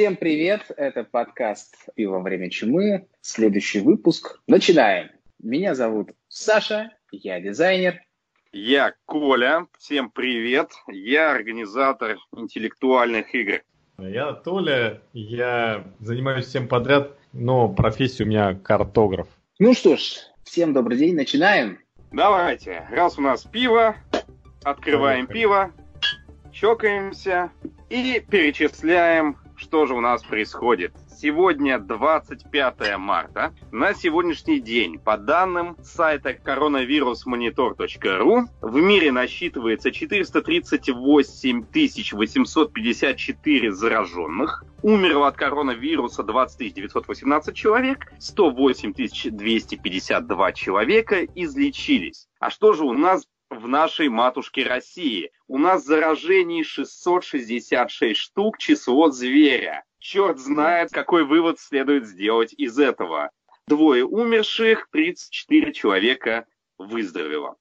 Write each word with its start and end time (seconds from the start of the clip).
Всем 0.00 0.16
привет, 0.16 0.62
это 0.78 1.04
подкаст 1.04 1.76
«Пиво 1.94 2.12
во 2.12 2.20
время 2.20 2.48
чумы», 2.48 3.06
следующий 3.20 3.80
выпуск. 3.80 4.40
Начинаем. 4.46 5.10
Меня 5.38 5.74
зовут 5.74 6.12
Саша, 6.26 6.90
я 7.12 7.38
дизайнер. 7.38 8.00
Я 8.50 8.94
Коля, 9.04 9.66
всем 9.78 10.10
привет, 10.10 10.70
я 10.88 11.32
организатор 11.32 12.16
интеллектуальных 12.34 13.34
игр. 13.34 13.60
Я 13.98 14.32
Толя, 14.32 15.02
я 15.12 15.84
занимаюсь 15.98 16.46
всем 16.46 16.66
подряд, 16.66 17.18
но 17.34 17.68
профессия 17.68 18.24
у 18.24 18.26
меня 18.26 18.54
картограф. 18.54 19.28
Ну 19.58 19.74
что 19.74 19.98
ж, 19.98 20.14
всем 20.44 20.72
добрый 20.72 20.96
день, 20.96 21.14
начинаем. 21.14 21.78
Давайте, 22.10 22.88
раз 22.90 23.18
у 23.18 23.20
нас 23.20 23.44
пиво, 23.44 23.96
открываем 24.64 25.26
Поехали. 25.26 25.42
пиво, 25.42 25.72
чокаемся 26.52 27.52
и 27.90 28.24
перечисляем, 28.30 29.36
что 29.60 29.86
же 29.86 29.94
у 29.94 30.00
нас 30.00 30.22
происходит. 30.22 30.94
Сегодня 31.08 31.78
25 31.78 32.96
марта. 32.96 33.52
На 33.70 33.92
сегодняшний 33.92 34.58
день, 34.58 34.98
по 34.98 35.18
данным 35.18 35.76
сайта 35.82 36.32
коронавирусмонитор.ру, 36.32 38.46
в 38.62 38.76
мире 38.76 39.12
насчитывается 39.12 39.92
438 39.92 41.64
854 42.12 43.72
зараженных. 43.72 44.64
Умерло 44.82 45.28
от 45.28 45.36
коронавируса 45.36 46.22
20 46.22 46.74
918 46.74 47.54
человек, 47.54 48.10
108 48.18 48.94
252 48.94 50.52
человека 50.52 51.26
излечились. 51.34 52.28
А 52.38 52.48
что 52.48 52.72
же 52.72 52.84
у 52.84 52.94
нас 52.94 53.26
в 53.50 53.66
нашей 53.66 54.08
матушке 54.08 54.64
России. 54.64 55.32
У 55.48 55.58
нас 55.58 55.84
заражений 55.84 56.62
666 56.62 58.16
штук, 58.16 58.58
число 58.58 59.10
зверя. 59.10 59.84
Черт 59.98 60.38
знает, 60.38 60.90
какой 60.92 61.24
вывод 61.24 61.58
следует 61.58 62.06
сделать 62.06 62.54
из 62.54 62.78
этого. 62.78 63.30
Двое 63.66 64.04
умерших, 64.04 64.88
34 64.90 65.72
человека 65.72 66.46
выздоровело. 66.78 67.56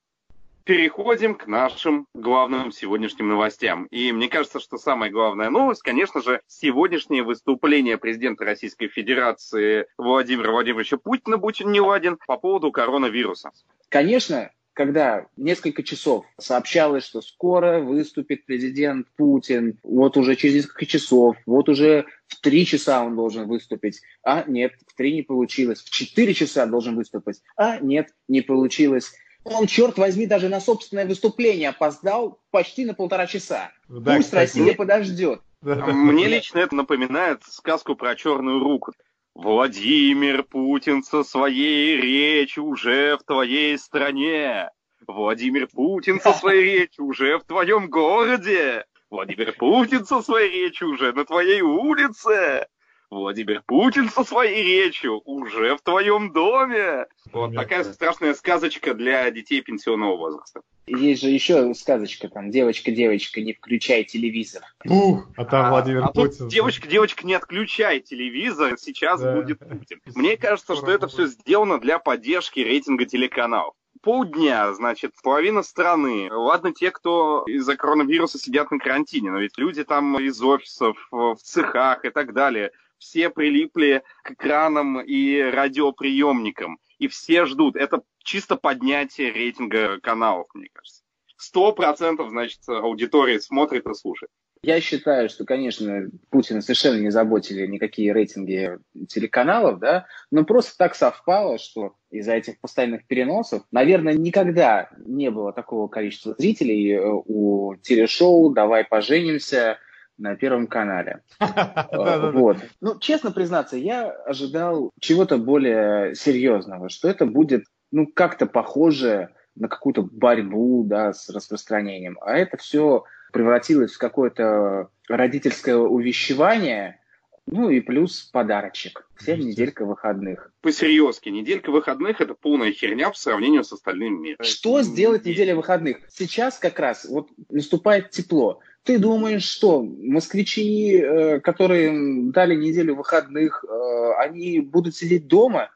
Переходим 0.64 1.34
к 1.34 1.48
нашим 1.48 2.06
главным 2.14 2.72
сегодняшним 2.72 3.30
новостям. 3.30 3.86
И 3.86 4.12
мне 4.12 4.30
кажется, 4.30 4.60
что 4.60 4.78
самая 4.78 5.10
главная 5.10 5.50
новость, 5.50 5.82
конечно 5.82 6.22
же, 6.22 6.42
сегодняшнее 6.46 7.24
выступление 7.24 7.98
президента 7.98 8.46
Российской 8.46 8.88
Федерации 8.88 9.88
Владимира 9.98 10.52
Владимировича 10.52 10.98
Путина, 10.98 11.38
будь 11.38 11.62
он 11.64 11.72
не 11.72 11.82
ладен, 11.82 12.20
по 12.28 12.38
поводу 12.38 12.72
коронавируса. 12.72 13.50
Конечно, 13.90 14.52
когда 14.80 15.26
несколько 15.36 15.84
часов 15.84 16.26
сообщалось, 16.38 17.04
что 17.04 17.20
скоро 17.22 17.82
выступит 17.82 18.46
президент 18.46 19.08
Путин, 19.18 19.78
вот 19.84 20.16
уже 20.16 20.38
через 20.38 20.56
несколько 20.56 20.86
часов, 20.86 21.36
вот 21.46 21.68
уже 21.68 22.06
в 22.28 22.40
три 22.40 22.66
часа 22.66 23.04
он 23.04 23.18
должен 23.18 23.46
выступить, 23.46 24.00
а 24.24 24.46
нет, 24.48 24.72
в 24.88 24.96
три 24.96 25.14
не 25.14 25.22
получилось, 25.22 25.82
в 25.82 25.90
четыре 25.90 26.34
часа 26.34 26.66
должен 26.66 26.96
выступить, 26.96 27.42
а 27.58 27.78
нет, 27.80 28.14
не 28.30 28.40
получилось. 28.40 29.12
Он, 29.44 29.68
черт 29.68 29.98
возьми, 29.98 30.26
даже 30.26 30.48
на 30.48 30.62
собственное 30.62 31.06
выступление 31.06 31.70
опоздал 31.70 32.40
почти 32.50 32.86
на 32.86 32.94
полтора 32.94 33.28
часа. 33.28 33.72
Да, 33.90 34.16
Пусть 34.16 34.28
кстати, 34.28 34.60
Россия 34.60 34.76
подождет. 34.76 35.42
Мне 35.62 36.28
лично 36.28 36.60
это 36.60 36.74
напоминает 36.74 37.44
сказку 37.44 37.98
про 37.98 38.16
черную 38.16 38.60
руку. 38.60 38.94
Владимир 39.42 40.44
Путин 40.44 41.02
со 41.02 41.24
своей 41.24 41.96
речью 41.96 42.66
уже 42.66 43.16
в 43.16 43.24
твоей 43.24 43.78
стране. 43.78 44.70
Владимир 45.08 45.68
Путин 45.68 46.20
со 46.20 46.34
своей 46.40 46.80
речью 46.80 47.06
уже 47.06 47.38
в 47.38 47.46
твоем 47.46 47.90
городе. 47.90 48.84
Владимир 49.10 49.54
Путин 49.54 50.06
со 50.06 50.22
своей 50.22 50.52
речью 50.52 50.90
уже 50.90 51.14
на 51.14 51.24
твоей 51.24 51.62
улице. 51.62 52.68
Владимир 53.10 53.64
Путин 53.66 54.10
со 54.10 54.24
своей 54.24 54.64
речью 54.64 55.22
уже 55.26 55.76
в 55.76 55.82
твоем 55.82 56.32
доме. 56.32 57.08
Вот 57.32 57.56
такая 57.56 57.84
страшная 57.84 58.34
сказочка 58.34 58.94
для 58.94 59.30
детей 59.32 59.62
пенсионного 59.62 60.16
возраста. 60.16 60.62
Есть 60.86 61.22
же 61.22 61.30
еще 61.30 61.74
сказочка, 61.76 62.30
там, 62.30 62.50
девочка-девочка, 62.50 63.42
не 63.42 63.54
включай 63.54 64.04
телевизор. 64.04 64.64
Ух, 64.86 65.28
а 65.38 65.46
там 65.46 65.66
а, 65.66 65.70
Владимир 65.70 66.04
а 66.04 66.12
Путин. 66.12 66.48
Девочка-девочка, 66.48 67.26
не 67.26 67.36
отключай 67.36 68.00
телевизор, 68.00 68.76
сейчас 68.78 69.22
да. 69.22 69.36
будет 69.36 69.60
Путин. 69.60 70.02
Мне 70.16 70.36
кажется, 70.38 70.76
что 70.76 70.92
это 70.92 71.08
все 71.08 71.28
сделано 71.28 71.80
для 71.80 72.00
поддержки 72.00 72.60
рейтинга 72.60 73.06
телеканалов 73.06 73.76
полдня, 74.02 74.72
значит, 74.74 75.12
половина 75.22 75.62
страны. 75.62 76.30
Ладно, 76.32 76.74
те, 76.74 76.90
кто 76.90 77.44
из-за 77.48 77.76
коронавируса 77.76 78.40
сидят 78.40 78.72
на 78.72 78.80
карантине, 78.80 79.30
но 79.30 79.40
ведь 79.40 79.58
люди 79.58 79.84
там 79.84 80.18
из 80.20 80.42
офисов, 80.42 80.96
в 81.12 81.36
цехах 81.36 82.06
и 82.06 82.10
так 82.10 82.34
далее 82.34 82.72
все 83.00 83.30
прилипли 83.30 84.04
к 84.24 84.32
экранам 84.32 85.02
и 85.02 85.42
радиоприемникам, 85.42 86.80
и 87.00 87.08
все 87.08 87.46
ждут. 87.46 87.76
Это 87.76 88.04
чисто 88.24 88.56
поднятие 88.56 89.32
рейтинга 89.32 90.00
каналов, 90.02 90.48
мне 90.54 90.70
кажется. 90.72 91.04
Сто 91.38 91.72
процентов, 91.72 92.30
значит, 92.30 92.60
аудитория 92.68 93.40
смотрит 93.40 93.88
и 93.88 93.94
слушает. 93.94 94.30
Я 94.62 94.82
считаю, 94.82 95.30
что, 95.30 95.46
конечно, 95.46 96.10
Путина 96.30 96.62
совершенно 96.62 97.00
не 97.00 97.12
заботили 97.12 97.66
никакие 97.66 98.12
рейтинги 98.12 98.78
телеканалов, 99.08 99.80
да, 99.80 100.06
но 100.32 100.44
просто 100.44 100.78
так 100.78 100.96
совпало, 100.96 101.58
что 101.58 101.94
из-за 102.12 102.34
этих 102.34 102.60
постоянных 102.60 103.08
переносов, 103.08 103.64
наверное, 103.72 104.16
никогда 104.16 104.90
не 104.98 105.32
было 105.32 105.54
такого 105.54 105.88
количества 105.88 106.36
зрителей 106.38 106.92
э, 106.92 107.02
у 107.02 107.76
телешоу 107.82 108.50
«Давай 108.50 108.84
поженимся», 108.84 109.78
на 110.20 110.36
Первом 110.36 110.68
канале. 110.68 111.22
Вот. 111.92 112.58
Ну, 112.82 113.00
честно 113.00 113.32
признаться, 113.32 113.78
я 113.78 114.12
ожидал 114.12 114.92
чего-то 115.00 115.38
более 115.38 116.16
серьезного, 116.16 116.90
что 116.90 117.10
это 117.10 117.26
будет, 117.26 117.66
ну, 117.92 118.06
как-то 118.08 118.46
похоже 118.46 119.30
на 119.56 119.68
какую-то 119.68 120.04
борьбу, 120.04 120.84
да, 120.86 121.14
с 121.14 121.30
распространением. 121.30 122.18
А 122.22 122.38
это 122.38 122.58
все 122.58 123.04
превратилось 123.32 123.94
в 123.94 123.98
какое-то 123.98 124.90
родительское 125.08 125.76
увещевание, 125.76 127.00
ну 127.46 127.70
и 127.70 127.80
плюс 127.80 128.24
подарочек. 128.32 129.08
Всем 129.18 129.40
неделька 129.40 129.86
выходных. 129.86 130.52
По-серьезки, 130.62 131.30
неделька 131.30 131.72
выходных– 131.72 132.22
это 132.22 132.36
полная 132.36 132.72
херня 132.72 133.10
по 133.10 133.18
сравнению 133.18 133.64
с 133.64 133.74
остальным 133.74 134.22
миром. 134.22 134.44
Что 134.44 134.82
сделать 134.82 135.26
неделя 135.26 135.56
выходных? 135.56 135.98
Сейчас 136.10 136.60
как 136.60 136.80
раз 136.80 137.06
вот 137.06 137.30
наступает 137.50 138.12
тепло. 138.12 138.62
Ты 138.84 138.98
думаешь, 138.98 139.44
что 139.44 139.84
москвичи, 139.84 140.98
э, 140.98 141.40
которые 141.42 142.32
дали 142.32 142.56
неделю 142.56 142.96
выходных, 142.96 143.64
э, 143.64 144.12
они 144.18 144.60
будут 144.62 144.96
сидеть 144.96 145.28
дома? 145.28 145.70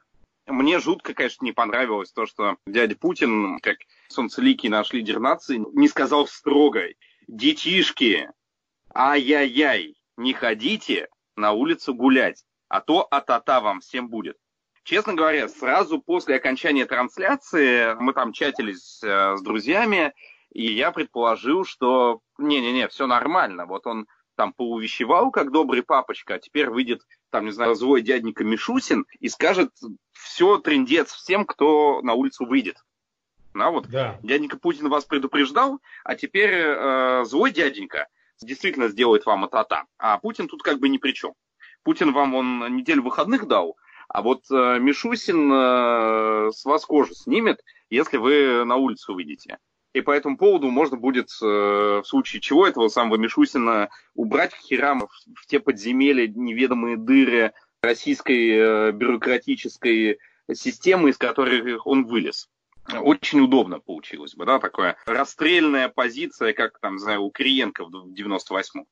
Мне 0.46 0.78
жутко, 0.78 1.14
конечно, 1.14 1.44
не 1.44 1.52
понравилось 1.52 2.12
то, 2.12 2.26
что 2.26 2.56
дядя 2.66 2.96
Путин, 2.96 3.58
как 3.60 3.78
солнцеликий 4.08 4.68
наш 4.68 4.92
лидер 4.92 5.20
нации, 5.20 5.62
не 5.72 5.88
сказал 5.88 6.26
строго, 6.26 6.82
детишки, 7.28 8.30
ай-яй-яй, 8.94 9.96
не 10.16 10.32
ходите 10.34 11.08
на 11.36 11.52
улицу 11.52 11.94
гулять, 11.94 12.44
а 12.68 12.80
то 12.80 13.06
а-та-та 13.10 13.60
вам 13.60 13.80
всем 13.80 14.08
будет. 14.08 14.36
Честно 14.82 15.14
говоря, 15.14 15.48
сразу 15.48 16.00
после 16.00 16.36
окончания 16.36 16.84
трансляции 16.84 17.94
мы 17.98 18.12
там 18.12 18.32
чатились 18.34 19.00
э, 19.02 19.36
с 19.36 19.40
друзьями, 19.40 20.12
и 20.54 20.72
я 20.72 20.92
предположил, 20.92 21.64
что 21.64 22.20
не-не-не, 22.38 22.88
все 22.88 23.06
нормально. 23.06 23.66
Вот 23.66 23.86
он 23.86 24.06
там 24.36 24.52
поувещевал, 24.52 25.30
как 25.30 25.52
добрый 25.52 25.82
папочка, 25.82 26.34
а 26.34 26.38
теперь 26.38 26.70
выйдет, 26.70 27.02
там, 27.30 27.44
не 27.44 27.50
знаю, 27.50 27.74
злой 27.74 28.02
дяденька 28.02 28.44
Мишусин 28.44 29.04
и 29.20 29.28
скажет 29.28 29.70
все 30.12 30.58
трендец 30.58 31.12
всем, 31.12 31.44
кто 31.44 32.00
на 32.02 32.14
улицу 32.14 32.46
выйдет. 32.46 32.76
Ну, 33.52 33.70
вот 33.70 33.88
да. 33.88 34.18
дяденька 34.22 34.56
Путин 34.56 34.88
вас 34.88 35.04
предупреждал, 35.04 35.80
а 36.02 36.16
теперь 36.16 36.52
э, 36.52 37.24
злой 37.24 37.52
дяденька 37.52 38.08
действительно 38.40 38.88
сделает 38.88 39.26
вам 39.26 39.44
это 39.44 39.86
А 39.98 40.18
Путин 40.18 40.48
тут 40.48 40.62
как 40.62 40.80
бы 40.80 40.88
ни 40.88 40.98
при 40.98 41.12
чем. 41.12 41.34
Путин 41.84 42.12
вам 42.12 42.34
он 42.34 42.76
неделю 42.76 43.02
выходных 43.02 43.46
дал, 43.46 43.76
а 44.08 44.22
вот 44.22 44.44
э, 44.50 44.78
Мишусин 44.80 45.52
э, 45.52 46.50
с 46.52 46.64
вас 46.64 46.84
кожу 46.84 47.14
снимет, 47.14 47.60
если 47.90 48.16
вы 48.16 48.64
на 48.64 48.76
улицу 48.76 49.14
выйдете. 49.14 49.58
И 49.94 50.00
по 50.00 50.10
этому 50.10 50.36
поводу 50.36 50.70
можно 50.70 50.96
будет, 50.96 51.30
э, 51.40 51.44
в 51.46 52.04
случае 52.04 52.42
чего, 52.42 52.66
этого 52.66 52.88
самого 52.88 53.16
Мишусина 53.16 53.90
убрать 54.14 54.52
к 54.52 54.58
херам 54.58 55.08
в 55.36 55.46
те 55.46 55.60
подземелья, 55.60 56.26
неведомые 56.26 56.96
дыры 56.96 57.52
российской 57.80 58.50
э, 58.50 58.92
бюрократической 58.92 60.18
системы, 60.52 61.10
из 61.10 61.16
которых 61.16 61.86
он 61.86 62.06
вылез. 62.06 62.48
Очень 62.92 63.40
удобно 63.40 63.78
получилось 63.78 64.34
бы, 64.34 64.44
да, 64.44 64.58
такая 64.58 64.96
расстрельная 65.06 65.88
позиция, 65.88 66.52
как 66.52 66.80
там, 66.80 66.98
знаю, 66.98 67.22
у 67.22 67.30
Кириенко 67.30 67.84
в 67.84 68.12
98-м. 68.12 68.86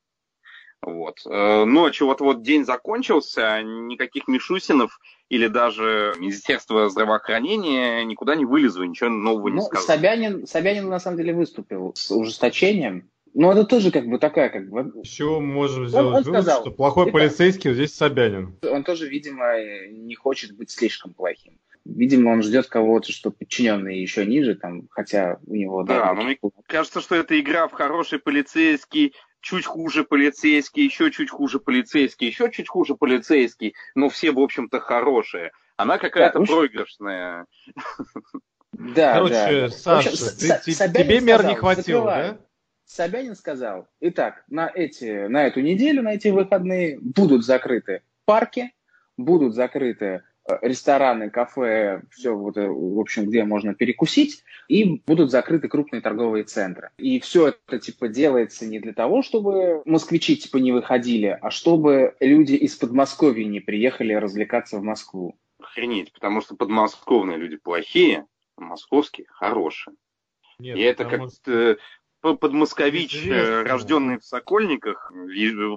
Вот. 0.85 1.21
Э, 1.25 1.63
Ночью 1.65 2.07
вот-вот 2.07 2.43
день 2.43 2.65
закончился, 2.65 3.61
никаких 3.63 4.27
Мишусинов 4.27 4.99
или 5.29 5.47
даже 5.47 6.13
Министерство 6.19 6.89
здравоохранения 6.89 8.03
никуда 8.03 8.35
не 8.35 8.45
вылезло, 8.45 8.83
ничего 8.83 9.09
нового 9.09 9.47
не 9.47 9.55
ну, 9.55 9.61
сказал. 9.61 9.85
Собянин, 9.85 10.45
Собянин 10.45 10.89
на 10.89 10.99
самом 10.99 11.17
деле 11.17 11.33
выступил 11.33 11.93
с 11.95 12.11
ужесточением 12.11 13.09
Ну, 13.33 13.51
это 13.51 13.63
тоже 13.63 13.91
как 13.91 14.05
бы 14.07 14.19
такая, 14.19 14.49
как 14.49 14.69
бы... 14.69 14.91
Еще 15.01 15.39
можем 15.39 15.87
сделать 15.87 16.07
он, 16.07 16.15
он 16.15 16.23
вывод, 16.23 16.41
сказал, 16.43 16.61
что 16.61 16.71
плохой 16.71 17.11
полицейский 17.11 17.69
вот 17.69 17.75
здесь 17.75 17.95
Собянин. 17.95 18.57
Он 18.69 18.83
тоже, 18.83 19.07
видимо, 19.07 19.53
не 19.89 20.15
хочет 20.15 20.55
быть 20.55 20.69
слишком 20.69 21.13
плохим. 21.13 21.57
Видимо, 21.85 22.29
он 22.29 22.43
ждет 22.43 22.67
кого-то, 22.67 23.11
что 23.11 23.29
подчиненные 23.29 24.01
еще 24.01 24.25
ниже, 24.25 24.55
там, 24.55 24.87
хотя 24.89 25.39
у 25.45 25.55
него... 25.55 25.83
Да, 25.83 25.99
да 25.99 26.13
но 26.13 26.23
мне 26.23 26.37
кажется, 26.65 27.01
что 27.01 27.15
это 27.15 27.37
игра 27.39 27.67
в 27.67 27.73
хороший 27.73 28.19
полицейский, 28.19 29.13
чуть 29.43 29.65
хуже 29.65 30.03
полицейский, 30.03 30.85
еще 30.85 31.11
чуть 31.11 31.29
хуже 31.29 31.59
полицейский, 31.59 32.27
еще 32.27 32.49
чуть 32.49 32.69
хуже 32.69 32.95
полицейский, 32.95 33.75
но 33.93 34.09
все, 34.09 34.31
в 34.31 34.39
общем-то, 34.39 34.79
хорошие. 34.79 35.51
Она 35.75 35.97
какая-то 35.99 36.39
да, 36.39 36.45
проигрышная. 36.45 37.45
Да, 38.71 39.13
Короче, 39.13 39.33
да. 39.33 39.69
Саша, 39.69 40.09
общем, 40.09 40.59
ты, 40.65 40.73
тебе 40.73 41.19
мер 41.21 41.45
не 41.45 41.55
хватило, 41.55 42.05
да? 42.05 42.37
Собянин 42.85 43.35
сказал, 43.35 43.87
итак, 43.99 44.43
на, 44.47 44.71
эти, 44.73 45.27
на 45.27 45.45
эту 45.45 45.61
неделю, 45.61 46.01
на 46.01 46.13
эти 46.13 46.29
выходные 46.29 46.97
будут 46.99 47.45
закрыты 47.45 48.01
парки, 48.25 48.73
будут 49.17 49.53
закрыты 49.53 50.23
рестораны, 50.61 51.29
кафе, 51.29 52.01
все, 52.11 52.35
вот, 52.35 52.57
э, 52.57 52.67
в 52.67 52.99
общем, 52.99 53.25
где 53.25 53.43
можно 53.43 53.73
перекусить, 53.73 54.43
и 54.67 55.01
будут 55.05 55.31
закрыты 55.31 55.67
крупные 55.67 56.01
торговые 56.01 56.43
центры. 56.43 56.89
И 56.97 57.19
все 57.19 57.49
это, 57.49 57.79
типа, 57.79 58.07
делается 58.07 58.65
не 58.65 58.79
для 58.79 58.93
того, 58.93 59.21
чтобы 59.21 59.81
москвичи, 59.85 60.35
типа, 60.35 60.57
не 60.57 60.71
выходили, 60.71 61.37
а 61.41 61.49
чтобы 61.49 62.15
люди 62.19 62.53
из 62.53 62.75
Подмосковья 62.75 63.45
не 63.45 63.59
приехали 63.59 64.13
развлекаться 64.13 64.77
в 64.79 64.83
Москву. 64.83 65.37
Охренеть, 65.59 66.11
потому 66.11 66.41
что 66.41 66.55
подмосковные 66.55 67.37
люди 67.37 67.55
плохие, 67.55 68.25
а 68.57 68.61
московские 68.61 69.27
хорошие. 69.29 69.95
Нет, 70.59 70.77
и 70.77 70.81
это 70.81 71.05
как-то 71.05 71.77
подмоскович, 72.23 73.25
э, 73.27 73.63
рожденный 73.63 74.17
в 74.17 74.23
Сокольниках, 74.23 75.11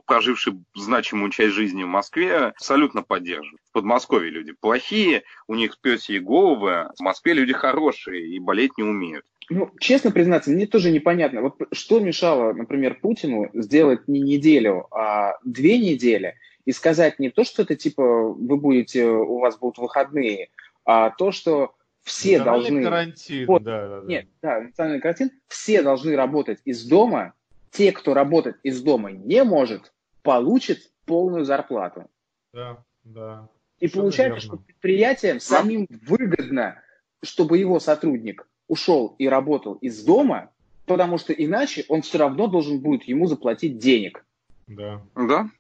проживший 0.07 0.55
значимую 0.75 1.31
часть 1.31 1.55
жизни 1.55 1.83
в 1.83 1.89
Москве, 1.89 2.37
абсолютно 2.37 3.03
поддерживает. 3.03 3.61
В 3.71 3.73
Подмосковье 3.73 4.31
люди 4.31 4.53
плохие, 4.53 5.25
у 5.49 5.55
них 5.55 5.79
пёсьи 5.81 6.19
головы, 6.19 6.89
в 6.97 7.03
Москве 7.03 7.35
люди 7.35 7.53
хорошие 7.53 8.29
и 8.29 8.39
болеть 8.39 8.79
не 8.79 8.85
умеют. 8.85 9.25
Ну, 9.49 9.71
честно 9.79 10.11
признаться, 10.11 10.51
мне 10.51 10.67
тоже 10.67 10.91
непонятно. 10.91 11.43
Вот 11.43 11.55
что 11.73 12.01
мешало, 12.01 12.53
например, 12.53 12.99
Путину 13.01 13.49
сделать 13.53 14.09
не 14.09 14.21
неделю, 14.21 14.87
а 14.91 15.39
две 15.45 15.79
недели 15.79 16.35
и 16.65 16.73
сказать 16.73 17.19
не 17.19 17.31
то, 17.31 17.45
что 17.45 17.63
это 17.63 17.77
типа 17.77 18.03
вы 18.03 18.57
будете, 18.57 19.07
у 19.07 19.39
вас 19.39 19.57
будут 19.57 19.79
выходные, 19.79 20.49
а 20.85 21.11
то, 21.11 21.31
что 21.31 21.75
все 22.07 22.41
должны... 22.41 22.85
карантин, 22.85 23.47
вот, 23.49 23.65
да, 23.65 23.89
да, 23.89 24.01
да. 24.01 24.07
Нет, 24.07 24.29
да, 24.41 24.61
национальный 24.61 25.01
карантин. 25.01 25.33
Все 25.49 25.83
должны 25.83 26.15
работать 26.15 26.61
из 26.65 26.87
дома. 26.87 27.35
Те, 27.73 27.91
кто 27.91 28.15
работать 28.15 28.55
из 28.63 28.81
дома 28.81 29.11
не 29.11 29.43
может, 29.43 29.93
получат 30.23 30.79
полную 31.05 31.45
зарплату. 31.45 32.09
Да, 32.55 32.85
да. 33.03 33.49
И 33.81 33.89
получается, 33.89 34.41
что 34.41 34.57
предприятиям 34.57 35.41
самим 35.41 35.89
выгодно, 36.07 36.81
чтобы 37.25 37.59
его 37.59 37.81
сотрудник 37.81 38.47
ушел 38.69 39.17
и 39.19 39.29
работал 39.29 39.75
из 39.75 40.05
дома, 40.05 40.51
потому 40.87 41.19
что 41.19 41.33
иначе 41.33 41.85
он 41.89 42.03
все 42.03 42.19
равно 42.19 42.47
должен 42.47 42.81
будет 42.81 43.03
ему 43.03 43.27
заплатить 43.27 43.79
денег. 43.79 44.25
Да. 44.69 45.03
Да. 45.17 45.51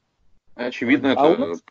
Очевидно, 0.55 1.11
а 1.11 1.29
это 1.29 1.43
у 1.43 1.47
нас, 1.49 1.63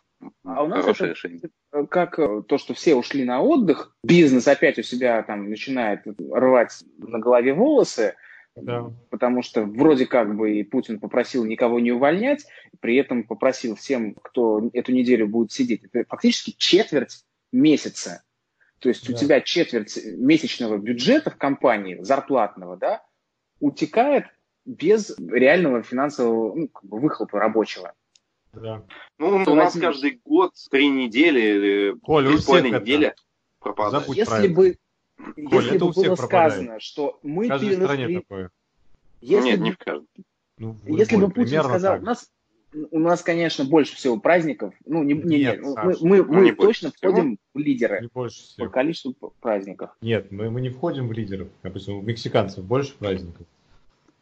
а 0.44 0.62
у 0.64 0.68
нас 0.68 0.80
хорошее 0.82 1.12
это, 1.12 1.18
решение 1.18 1.40
как 1.84 2.18
э, 2.18 2.42
то, 2.46 2.58
что 2.58 2.74
все 2.74 2.94
ушли 2.94 3.24
на 3.24 3.42
отдых, 3.42 3.94
бизнес 4.02 4.48
опять 4.48 4.78
у 4.78 4.82
себя 4.82 5.22
там 5.22 5.50
начинает 5.50 6.02
рвать 6.30 6.82
на 6.98 7.18
голове 7.18 7.52
волосы, 7.52 8.14
да. 8.56 8.90
потому 9.10 9.42
что 9.42 9.64
вроде 9.64 10.06
как 10.06 10.34
бы 10.34 10.58
и 10.58 10.62
Путин 10.62 10.98
попросил 10.98 11.44
никого 11.44 11.80
не 11.80 11.92
увольнять, 11.92 12.46
при 12.80 12.96
этом 12.96 13.24
попросил 13.24 13.76
всем, 13.76 14.14
кто 14.14 14.70
эту 14.72 14.92
неделю 14.92 15.28
будет 15.28 15.52
сидеть, 15.52 15.84
это 15.84 16.04
фактически 16.08 16.54
четверть 16.56 17.24
месяца. 17.52 18.22
То 18.78 18.88
есть 18.88 19.06
да. 19.06 19.14
у 19.14 19.16
тебя 19.16 19.40
четверть 19.40 19.98
месячного 20.04 20.78
бюджета 20.78 21.30
в 21.30 21.36
компании, 21.36 21.98
зарплатного, 22.00 22.76
да, 22.76 23.02
утекает 23.60 24.26
без 24.64 25.16
реального 25.18 25.82
финансового 25.82 26.54
ну, 26.54 26.68
как 26.68 26.84
бы 26.84 26.98
выхлопа 26.98 27.38
рабочего. 27.38 27.94
Да. 28.60 28.82
Ну, 29.18 29.44
у 29.46 29.54
нас 29.54 29.74
каждый 29.74 30.20
год 30.24 30.52
три 30.70 30.88
недели, 30.88 31.94
Коль, 32.02 32.26
три 32.26 32.38
с 32.38 32.44
половиной 32.44 32.80
недели 32.80 33.14
пропадает. 33.60 34.08
Если 34.08 34.48
бы, 34.48 34.76
Коль, 35.16 35.64
если 35.64 35.78
бы 35.78 35.92
было 35.92 36.14
сказано, 36.14 36.80
что 36.80 37.18
мы 37.22 37.48
перераспределили... 37.48 38.24
Если 39.20 39.50
Нет, 39.50 39.58
бы... 39.58 39.64
не 39.64 39.72
в 39.72 39.78
каждом. 39.78 40.08
Ну, 40.58 40.76
если 40.86 41.16
бы 41.16 41.30
Путин 41.30 41.62
сказал, 41.62 41.98
у 41.98 42.02
нас, 42.02 42.30
у 42.90 42.98
нас, 42.98 43.22
конечно, 43.22 43.64
больше 43.64 43.96
всего 43.96 44.18
праздников. 44.18 44.74
Ну, 44.84 45.02
не, 45.02 45.14
не, 45.14 45.38
Нет, 45.38 45.62
не, 45.62 45.68
мы, 45.68 45.96
мы, 46.00 46.24
мы 46.24 46.40
не 46.42 46.52
точно 46.52 46.92
входим 46.92 47.38
в 47.54 47.58
лидеры 47.58 48.02
не 48.02 48.08
больше 48.08 48.42
всего. 48.42 48.66
по 48.66 48.72
количеству 48.72 49.34
праздников. 49.40 49.90
Нет, 50.00 50.30
мы, 50.30 50.50
мы 50.50 50.60
не 50.60 50.70
входим 50.70 51.08
в 51.08 51.12
лидеров. 51.12 51.48
Допустим, 51.62 51.96
у 51.98 52.02
мексиканцев 52.02 52.64
больше 52.64 52.94
праздников. 52.96 53.46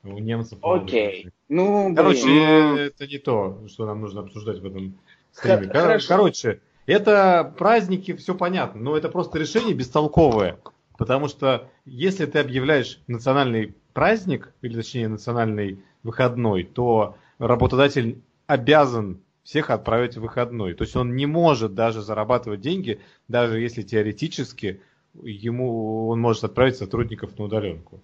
У 0.05 0.19
немцев. 0.19 0.59
Окей. 0.63 1.31
Ну, 1.49 1.95
Короче, 1.95 2.25
блин. 2.25 2.77
это 2.77 3.07
не 3.07 3.19
то, 3.19 3.63
что 3.69 3.87
нам 3.87 4.01
нужно 4.01 4.21
обсуждать 4.21 4.59
в 4.59 4.67
этом 4.67 4.99
стриме. 5.33 5.69
Хорошо. 5.69 6.09
Короче, 6.09 6.61
это 6.87 7.55
праздники, 7.59 8.15
все 8.15 8.35
понятно, 8.35 8.81
но 8.81 8.97
это 8.97 9.09
просто 9.09 9.39
решение 9.39 9.75
бестолковое. 9.75 10.59
Потому 10.99 11.29
что 11.29 11.71
если 11.85 12.27
ты 12.27 12.39
объявляешь 12.39 13.01
национальный 13.07 13.75
праздник, 13.95 14.53
или 14.63 14.75
точнее 14.75 15.09
национальный 15.09 15.83
выходной, 16.03 16.65
то 16.65 17.17
работодатель 17.39 18.23
обязан 18.47 19.21
всех 19.43 19.71
отправить 19.71 20.17
в 20.17 20.21
выходной. 20.21 20.75
То 20.75 20.85
есть 20.85 20.97
он 20.97 21.17
не 21.17 21.27
может 21.27 21.75
даже 21.75 22.03
зарабатывать 22.03 22.61
деньги, 22.61 23.01
даже 23.29 23.61
если 23.61 23.83
теоретически 23.83 24.81
ему 25.23 26.09
он 26.09 26.21
может 26.21 26.45
отправить 26.45 26.77
сотрудников 26.77 27.39
на 27.39 27.45
удаленку. 27.45 28.01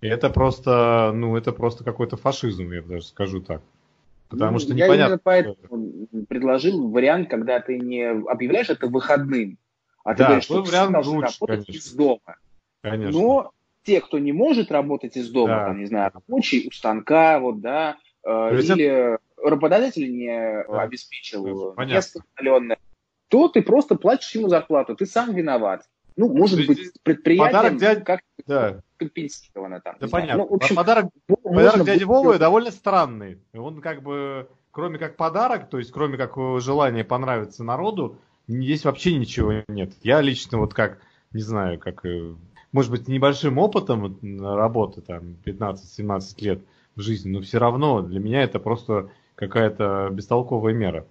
И 0.00 0.08
это 0.08 0.30
просто, 0.30 1.12
ну, 1.14 1.36
это 1.36 1.52
просто 1.52 1.84
какой-то 1.84 2.16
фашизм, 2.16 2.70
я 2.70 2.82
даже 2.82 3.06
скажу 3.06 3.40
так. 3.40 3.62
Потому 4.28 4.52
ну, 4.52 4.58
что 4.58 4.74
я 4.74 4.86
непонятно. 4.86 5.14
Я 5.14 5.20
поэтому 5.22 6.06
предложил 6.28 6.90
вариант, 6.90 7.30
когда 7.30 7.60
ты 7.60 7.78
не 7.78 8.04
объявляешь 8.04 8.68
это 8.68 8.88
выходным, 8.88 9.58
а 10.04 10.12
ты 10.12 10.18
да, 10.18 10.26
говоришь, 10.26 10.44
что 10.44 10.64
все 10.64 10.88
должны 10.88 11.16
лучше, 11.16 11.36
работать 11.40 11.66
конечно. 11.66 11.72
из 11.72 11.92
дома. 11.92 12.36
Конечно. 12.82 13.20
Но 13.20 13.52
те, 13.84 14.00
кто 14.00 14.18
не 14.18 14.32
может 14.32 14.70
работать 14.70 15.16
из 15.16 15.30
дома, 15.30 15.54
да. 15.54 15.64
там, 15.66 15.78
не 15.78 15.86
знаю, 15.86 16.10
рабочий 16.12 16.66
у 16.68 16.72
станка, 16.72 17.38
вот, 17.38 17.60
да, 17.60 17.96
э, 18.24 18.58
или 18.58 18.84
это... 18.84 19.18
работодатель 19.42 20.12
не 20.12 20.64
да. 20.68 20.82
обеспечил 20.82 21.74
место 21.78 22.20
удаленное, 22.34 22.78
то 23.28 23.48
ты 23.48 23.62
просто 23.62 23.94
платишь 23.94 24.34
ему 24.34 24.48
зарплату, 24.48 24.96
ты 24.96 25.06
сам 25.06 25.34
виноват. 25.34 25.84
Ну, 26.16 26.32
может 26.34 26.66
быть, 26.66 26.92
предприятием 27.02 27.78
дядь... 27.78 28.04
как 28.04 28.20
да. 28.46 28.82
Компенсировано 28.96 29.80
там. 29.80 29.96
Да 30.00 30.08
понятно. 30.08 30.44
Ну, 30.44 30.48
в 30.48 30.54
общем, 30.54 30.76
подарок 30.76 31.10
подарок 31.42 31.86
дяди 31.86 32.04
Вовы 32.04 32.38
довольно 32.38 32.70
странный. 32.70 33.38
Он 33.54 33.80
как 33.80 34.02
бы, 34.02 34.48
кроме 34.70 34.98
как 34.98 35.16
подарок, 35.16 35.68
то 35.68 35.78
есть 35.78 35.92
кроме 35.92 36.16
как 36.16 36.36
желания 36.60 37.04
понравиться 37.04 37.64
народу, 37.64 38.18
здесь 38.48 38.84
вообще 38.84 39.16
ничего 39.16 39.64
нет. 39.68 39.92
Я 40.02 40.20
лично 40.20 40.58
вот 40.58 40.74
как, 40.74 40.98
не 41.32 41.42
знаю, 41.42 41.78
как, 41.78 42.04
э, 42.04 42.34
может 42.72 42.90
быть, 42.90 43.08
небольшим 43.08 43.58
опытом 43.58 44.18
работы, 44.40 45.00
там, 45.00 45.36
15-17 45.44 46.44
лет 46.44 46.60
в 46.94 47.00
жизни, 47.00 47.30
но 47.30 47.40
все 47.40 47.58
равно 47.58 48.02
для 48.02 48.20
меня 48.20 48.42
это 48.42 48.58
просто 48.58 49.10
какая-то 49.34 50.08
бестолковая 50.12 50.72
мера. 50.72 51.06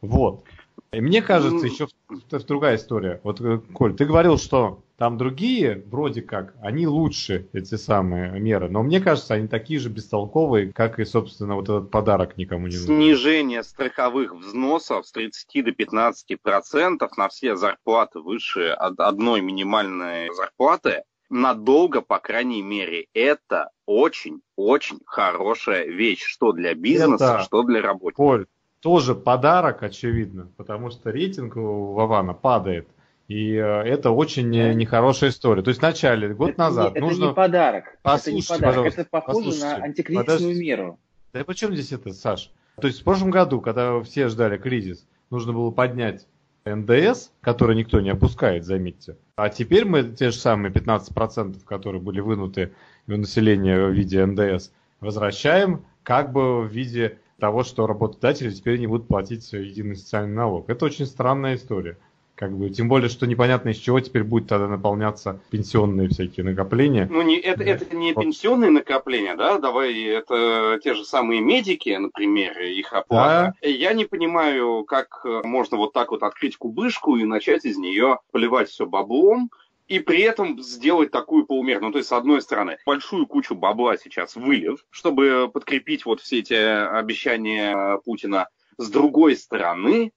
Вот. 0.00 0.44
И 0.92 1.00
мне 1.00 1.22
кажется, 1.22 1.66
ну, 1.66 1.88
еще 2.10 2.38
другая 2.46 2.76
история. 2.76 3.20
Вот, 3.22 3.40
э, 3.40 3.60
Коль, 3.72 3.94
ты 3.94 4.04
говорил, 4.04 4.38
что 4.38 4.82
там 4.96 5.18
другие, 5.18 5.82
вроде 5.86 6.22
как, 6.22 6.54
они 6.60 6.86
лучше, 6.86 7.48
эти 7.52 7.74
самые 7.74 8.38
меры. 8.38 8.68
Но 8.68 8.82
мне 8.82 9.00
кажется, 9.00 9.34
они 9.34 9.48
такие 9.48 9.80
же 9.80 9.88
бестолковые, 9.88 10.72
как 10.72 11.00
и, 11.00 11.04
собственно, 11.04 11.56
вот 11.56 11.64
этот 11.64 11.90
подарок 11.90 12.36
никому 12.36 12.68
не 12.68 12.76
нужен. 12.76 12.86
Снижение 12.86 13.62
страховых 13.62 14.34
взносов 14.34 15.06
с 15.06 15.12
30 15.12 15.64
до 15.64 15.72
15 15.72 16.40
процентов 16.40 17.16
на 17.16 17.28
все 17.28 17.56
зарплаты 17.56 18.20
выше 18.20 18.68
одной 18.68 19.40
минимальной 19.40 20.32
зарплаты 20.34 21.02
надолго, 21.30 22.00
по 22.00 22.18
крайней 22.18 22.62
мере, 22.62 23.06
это 23.12 23.70
очень-очень 23.86 25.00
хорошая 25.04 25.86
вещь, 25.86 26.22
что 26.24 26.52
для 26.52 26.74
бизнеса, 26.74 27.36
это, 27.36 27.44
что 27.44 27.62
для 27.62 27.82
рабочих. 27.82 28.16
Коль, 28.16 28.46
тоже 28.84 29.14
подарок, 29.14 29.82
очевидно, 29.82 30.50
потому 30.58 30.90
что 30.90 31.10
рейтинг 31.10 31.56
у 31.56 31.94
Вавана 31.94 32.34
падает. 32.34 32.86
И 33.28 33.54
э, 33.54 33.62
это 33.62 34.10
очень 34.10 34.50
нехорошая 34.50 35.30
история. 35.30 35.62
То 35.62 35.70
есть 35.70 35.80
вначале, 35.80 36.34
год 36.34 36.50
это 36.50 36.60
назад, 36.60 36.94
не, 36.94 37.00
нужно... 37.00 37.16
Это 37.16 37.28
не 37.28 37.34
подарок. 37.34 37.84
Послушайте, 38.02 38.44
это 38.44 38.54
не 38.54 38.60
подарок. 38.60 38.98
Это 38.98 39.08
похоже 39.10 39.60
на 39.60 39.74
антикризисную 39.76 40.26
Подожди. 40.26 40.60
меру. 40.60 40.98
Да 41.32 41.40
и 41.40 41.44
почему 41.44 41.72
здесь 41.72 41.92
это, 41.92 42.12
Саш? 42.12 42.50
То 42.78 42.86
есть 42.86 43.00
в 43.00 43.04
прошлом 43.04 43.30
году, 43.30 43.62
когда 43.62 44.02
все 44.02 44.28
ждали 44.28 44.58
кризис, 44.58 45.06
нужно 45.30 45.54
было 45.54 45.70
поднять 45.70 46.26
НДС, 46.66 47.30
который 47.40 47.76
никто 47.76 48.02
не 48.02 48.10
опускает, 48.10 48.66
заметьте. 48.66 49.16
А 49.36 49.48
теперь 49.48 49.86
мы 49.86 50.02
те 50.02 50.30
же 50.30 50.36
самые 50.36 50.70
15%, 50.70 51.64
которые 51.64 52.02
были 52.02 52.20
вынуты 52.20 52.74
у 53.06 53.12
населения 53.12 53.86
в 53.86 53.92
виде 53.92 54.26
НДС, 54.26 54.72
возвращаем 55.00 55.86
как 56.02 56.32
бы 56.32 56.60
в 56.60 56.66
виде 56.66 57.16
того, 57.38 57.64
что 57.64 57.86
работодатели 57.86 58.50
теперь 58.50 58.78
не 58.78 58.86
будут 58.86 59.08
платить 59.08 59.52
единый 59.52 59.96
социальный 59.96 60.34
налог. 60.34 60.68
Это 60.68 60.84
очень 60.84 61.06
странная 61.06 61.56
история. 61.56 61.98
Как 62.34 62.50
бы, 62.56 62.68
тем 62.68 62.88
более, 62.88 63.08
что 63.08 63.28
непонятно, 63.28 63.68
из 63.68 63.76
чего 63.76 64.00
теперь 64.00 64.24
будет 64.24 64.48
тогда 64.48 64.66
наполняться 64.66 65.40
пенсионные 65.50 66.08
всякие 66.08 66.42
накопления. 66.42 67.06
Ну, 67.08 67.22
не, 67.22 67.38
это, 67.38 67.62
это 67.62 67.94
не 67.94 68.12
пенсионные 68.12 68.72
накопления, 68.72 69.36
да, 69.36 69.60
давай, 69.60 70.02
это 70.02 70.80
те 70.82 70.94
же 70.94 71.04
самые 71.04 71.40
медики, 71.40 71.90
например, 71.90 72.58
их 72.58 72.92
оплата. 72.92 73.54
Да. 73.62 73.68
Я 73.68 73.92
не 73.92 74.04
понимаю, 74.04 74.82
как 74.82 75.24
можно 75.44 75.76
вот 75.76 75.92
так 75.92 76.10
вот 76.10 76.24
открыть 76.24 76.56
кубышку 76.56 77.16
и 77.16 77.24
начать 77.24 77.64
из 77.64 77.76
нее 77.76 78.18
поливать 78.32 78.68
все 78.68 78.84
баблом, 78.84 79.50
и 79.86 79.98
при 79.98 80.20
этом 80.20 80.62
сделать 80.62 81.10
такую 81.10 81.46
полумерную. 81.46 81.88
Ну, 81.88 81.92
то 81.92 81.98
есть, 81.98 82.08
с 82.08 82.12
одной 82.12 82.40
стороны, 82.40 82.78
большую 82.86 83.26
кучу 83.26 83.54
бабла 83.54 83.96
сейчас 83.96 84.36
вылив, 84.36 84.84
чтобы 84.90 85.50
подкрепить 85.52 86.04
вот 86.06 86.20
все 86.20 86.38
эти 86.38 86.54
обещания 86.54 87.98
Путина. 88.04 88.48
С 88.78 88.90
другой 88.90 89.36
стороны, 89.36 90.12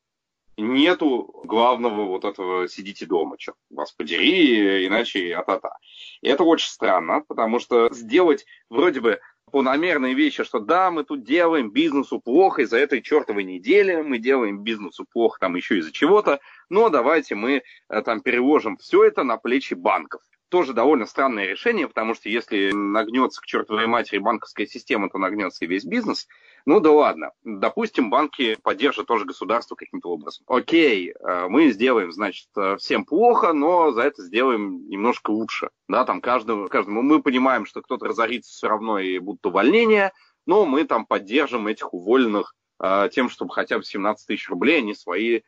нету 0.58 1.42
главного 1.44 2.06
вот 2.06 2.26
этого 2.26 2.68
«сидите 2.68 3.06
дома», 3.06 3.36
что 3.40 3.54
вас 3.70 3.92
подери, 3.92 4.88
иначе 4.88 5.36
а-та-та. 5.36 5.78
И 6.22 6.28
это 6.28 6.44
очень 6.44 6.70
странно, 6.70 7.24
потому 7.28 7.60
что 7.60 7.94
сделать 7.94 8.46
вроде 8.70 9.02
бы 9.02 9.20
планомерные 9.52 10.14
вещи, 10.14 10.44
что 10.44 10.60
да, 10.60 10.92
мы 10.92 11.04
тут 11.04 11.24
делаем 11.24 11.72
бизнесу 11.72 12.20
плохо 12.20 12.64
из-за 12.64 12.78
этой 12.78 13.02
чертовой 13.02 13.44
недели, 13.44 14.02
мы 14.02 14.18
делаем 14.18 14.64
бизнесу 14.64 15.06
плохо 15.12 15.40
там 15.40 15.56
еще 15.56 15.78
из-за 15.78 15.92
чего-то, 15.92 16.40
но 16.70 16.90
давайте 16.90 17.36
мы 17.36 17.64
э, 17.90 18.02
там 18.02 18.22
переложим 18.22 18.78
все 18.78 19.04
это 19.04 19.24
на 19.24 19.38
плечи 19.38 19.74
банков 19.74 20.22
тоже 20.50 20.74
довольно 20.74 21.06
странное 21.06 21.46
решение, 21.46 21.88
потому 21.88 22.14
что 22.14 22.30
если 22.30 22.72
нагнется 22.72 23.42
к 23.42 23.46
чертовой 23.46 23.88
матери 23.88 24.18
банковская 24.18 24.66
система, 24.66 25.10
то 25.10 25.18
нагнется 25.18 25.66
и 25.66 25.68
весь 25.68 25.86
бизнес. 25.86 26.28
Ну 26.66 26.80
да 26.80 26.92
ладно, 26.92 27.32
допустим, 27.44 28.10
банки 28.10 28.58
поддержат 28.62 29.08
тоже 29.08 29.26
государство 29.26 29.76
каким-то 29.76 30.10
образом. 30.10 30.44
Окей, 30.48 31.12
э, 31.12 31.48
мы 31.48 31.72
сделаем, 31.72 32.12
значит, 32.12 32.48
э, 32.56 32.78
всем 32.78 33.06
плохо, 33.06 33.54
но 33.54 33.92
за 33.92 34.02
это 34.02 34.24
сделаем 34.24 34.88
немножко 34.88 35.32
лучше. 35.32 35.70
Да, 35.88 36.06
там 36.06 36.22
каждому, 36.22 36.68
каждому 36.68 37.02
мы 37.02 37.22
понимаем, 37.22 37.66
что 37.66 37.82
кто-то 37.82 38.06
разорится 38.06 38.52
все 38.52 38.68
равно 38.68 39.00
и 39.00 39.20
будут 39.20 39.46
увольнения, 39.46 40.14
но 40.46 40.66
мы 40.66 40.84
там 40.84 41.06
поддержим 41.06 41.68
этих 41.68 41.94
уволенных 41.94 42.56
э, 42.82 43.10
тем, 43.12 43.30
чтобы 43.30 43.54
хотя 43.54 43.78
бы 43.78 43.84
17 43.84 44.28
тысяч 44.28 44.50
рублей 44.50 44.80
они 44.80 44.94
свои 44.94 45.42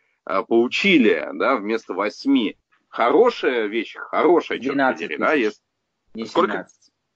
получили, 0.48 1.27
да, 1.34 1.56
вместо 1.56 1.96
8 1.96 2.53
хорошая 2.89 3.67
вещь, 3.67 3.96
хорошая, 3.96 4.60
12 4.60 5.08
черт 5.08 5.19
да, 5.19 5.34
если... 5.34 5.62
Не 6.13 6.25
17, 6.25 6.31
Сколько? 6.31 6.67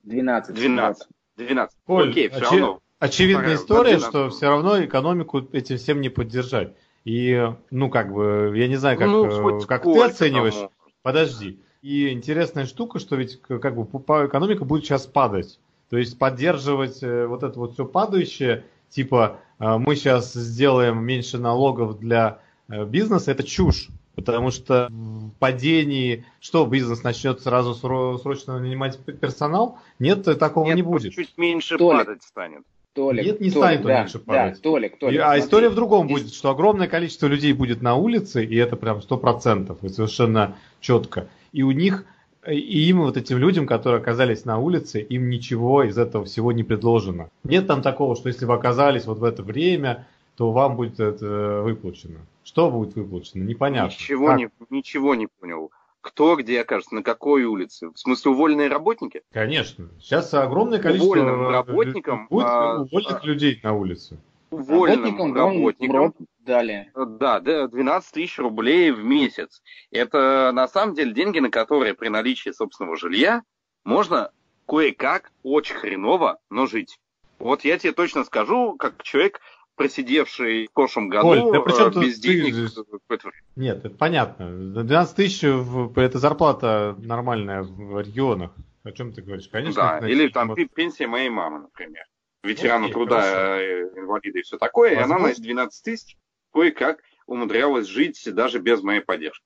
12. 0.03 0.55
12. 0.55 1.07
12. 1.35 1.77
Оль, 1.87 2.09
Окей, 2.11 2.29
все 2.29 2.37
очи... 2.37 2.45
равно. 2.45 2.79
Очевидная 2.99 3.55
история, 3.55 3.99
что 3.99 4.29
все 4.29 4.47
равно 4.47 4.83
экономику 4.83 5.45
этим 5.51 5.77
всем 5.77 5.99
не 5.99 6.09
поддержать. 6.09 6.73
И, 7.03 7.49
ну, 7.69 7.89
как 7.89 8.13
бы, 8.13 8.53
я 8.55 8.69
не 8.69 8.77
знаю, 8.77 8.97
как, 8.97 9.07
ну, 9.07 9.59
э, 9.59 9.65
как 9.65 9.83
ты 9.83 10.01
оцениваешь. 10.01 10.53
Тому. 10.53 10.71
Подожди. 11.01 11.59
И 11.81 12.13
интересная 12.13 12.65
штука, 12.65 12.99
что 12.99 13.17
ведь 13.17 13.41
как 13.41 13.75
бы 13.75 13.83
экономика 13.83 14.63
будет 14.63 14.85
сейчас 14.85 15.05
падать. 15.05 15.59
То 15.89 15.97
есть 15.97 16.17
поддерживать 16.17 17.03
э, 17.03 17.27
вот 17.27 17.43
это 17.43 17.59
вот 17.59 17.73
все 17.73 17.85
падающее, 17.85 18.63
типа 18.87 19.41
э, 19.59 19.77
мы 19.77 19.97
сейчас 19.97 20.31
сделаем 20.31 21.03
меньше 21.03 21.37
налогов 21.39 21.99
для 21.99 22.39
бизнеса, 22.69 23.31
это 23.31 23.43
чушь. 23.43 23.89
Потому 24.15 24.51
что 24.51 24.89
в 24.91 25.31
падении, 25.39 26.25
что 26.39 26.65
бизнес 26.65 27.03
начнет 27.03 27.41
сразу 27.41 27.73
срочно 27.73 28.59
нанимать 28.59 28.99
персонал, 28.99 29.79
нет, 29.97 30.23
такого 30.37 30.67
нет, 30.67 30.75
не 30.75 30.81
будет. 30.83 31.13
Чуть 31.13 31.35
меньше 31.37 31.77
Толик, 31.77 32.05
падать 32.05 32.23
станет. 32.23 32.63
Толик, 32.93 33.25
Нет, 33.25 33.41
не 33.41 33.49
Толик, 33.49 33.65
станет 33.65 33.81
да, 33.81 33.99
меньше 34.01 34.19
падать. 34.19 34.55
Да, 34.55 34.61
Толик, 34.61 34.99
Толик, 34.99 35.15
и, 35.15 35.17
а 35.17 35.39
история 35.39 35.69
в 35.69 35.75
другом 35.75 36.05
Здесь... 36.05 36.21
будет, 36.21 36.33
что 36.35 36.51
огромное 36.51 36.87
количество 36.87 37.25
людей 37.25 37.53
будет 37.53 37.81
на 37.81 37.95
улице, 37.95 38.45
и 38.45 38.55
это 38.55 38.75
прям 38.75 39.01
сто 39.01 39.17
процентов, 39.17 39.83
и 39.83 39.89
совершенно 39.89 40.57
четко. 40.79 41.27
И 41.53 41.63
у 41.63 41.71
них, 41.71 42.05
и 42.47 42.89
им, 42.89 43.01
вот 43.01 43.17
этим 43.17 43.39
людям, 43.39 43.65
которые 43.65 43.99
оказались 43.99 44.45
на 44.45 44.59
улице, 44.59 45.01
им 45.01 45.29
ничего 45.31 45.81
из 45.83 45.97
этого 45.97 46.25
всего 46.25 46.51
не 46.51 46.63
предложено. 46.63 47.29
Нет 47.43 47.65
там 47.65 47.81
такого, 47.81 48.15
что 48.15 48.29
если 48.29 48.45
вы 48.45 48.53
оказались 48.53 49.05
вот 49.05 49.17
в 49.17 49.23
это 49.23 49.41
время, 49.41 50.05
то 50.37 50.51
вам 50.51 50.75
будет 50.75 50.99
это 50.99 51.61
выплачено. 51.63 52.19
Что 52.43 52.69
будет 52.69 52.95
выплачено? 52.95 53.43
Непонятно. 53.43 53.93
Ничего, 53.93 54.33
не, 54.33 54.49
ничего 54.69 55.15
не 55.15 55.27
понял. 55.27 55.71
Кто 56.01 56.35
где 56.35 56.61
окажется, 56.61 56.95
на 56.95 57.03
какой 57.03 57.45
улице? 57.45 57.89
В 57.89 57.97
смысле, 57.97 58.31
уволенные 58.31 58.67
работники? 58.67 59.21
Конечно. 59.31 59.89
Сейчас 59.99 60.33
огромное 60.33 60.79
количество 60.79 61.11
Уволенным 61.11 61.47
работникам, 61.47 62.27
будет 62.29 62.45
а, 62.45 62.81
увольных 62.81 63.23
а, 63.23 63.25
людей 63.25 63.59
на 63.63 63.73
улице. 63.73 64.19
Уволенным 64.51 65.33
работникам, 65.33 65.95
работникам 65.95 66.27
дали. 66.39 66.91
Да, 66.93 67.39
12 67.39 68.11
тысяч 68.11 68.37
рублей 68.37 68.91
в 68.91 69.03
месяц. 69.03 69.61
Это 69.91 70.51
на 70.53 70.67
самом 70.67 70.93
деле 70.93 71.13
деньги, 71.13 71.39
на 71.39 71.49
которые 71.49 71.93
при 71.93 72.09
наличии 72.09 72.49
собственного 72.49 72.97
жилья 72.97 73.43
можно 73.85 74.31
кое-как 74.67 75.31
очень 75.43 75.75
хреново, 75.75 76.39
но 76.49 76.65
жить. 76.65 76.99
Вот 77.39 77.63
я 77.63 77.77
тебе 77.77 77.93
точно 77.93 78.23
скажу, 78.23 78.75
как 78.77 79.03
человек, 79.03 79.41
просидевший 79.75 80.67
в 80.67 80.71
прошлом 80.73 81.09
году 81.09 81.27
Оль, 81.27 81.51
да 81.51 81.61
причем 81.61 82.01
без 82.01 82.19
денег. 82.19 82.71
Ты... 83.07 83.17
Нет, 83.55 83.85
это 83.85 83.95
понятно. 83.95 84.49
12 84.49 85.15
тысяч 85.15 85.43
это 85.43 86.19
зарплата 86.19 86.95
нормальная 86.99 87.63
в 87.63 87.99
регионах. 87.99 88.51
О 88.83 88.91
чем 88.91 89.13
ты 89.13 89.21
говоришь? 89.21 89.47
Конечно. 89.47 89.99
Да, 90.01 90.07
или 90.07 90.27
там 90.27 90.47
может... 90.47 90.73
пенсия 90.73 91.07
моей 91.07 91.29
мамы, 91.29 91.59
например. 91.59 92.03
Ветерану 92.43 92.85
Окей, 92.85 92.93
труда, 92.93 93.21
хорошо. 93.21 93.61
Э, 93.61 93.99
инвалида 93.99 94.39
и 94.39 94.41
все 94.41 94.57
такое. 94.57 94.95
Возможно. 94.97 95.13
И 95.13 95.29
она 95.29 95.29
на 95.29 95.41
12 95.41 95.83
тысяч 95.83 96.17
кое-как 96.51 97.01
умудрялась 97.25 97.87
жить 97.87 98.21
даже 98.33 98.59
без 98.59 98.83
моей 98.83 98.99
поддержки. 98.99 99.45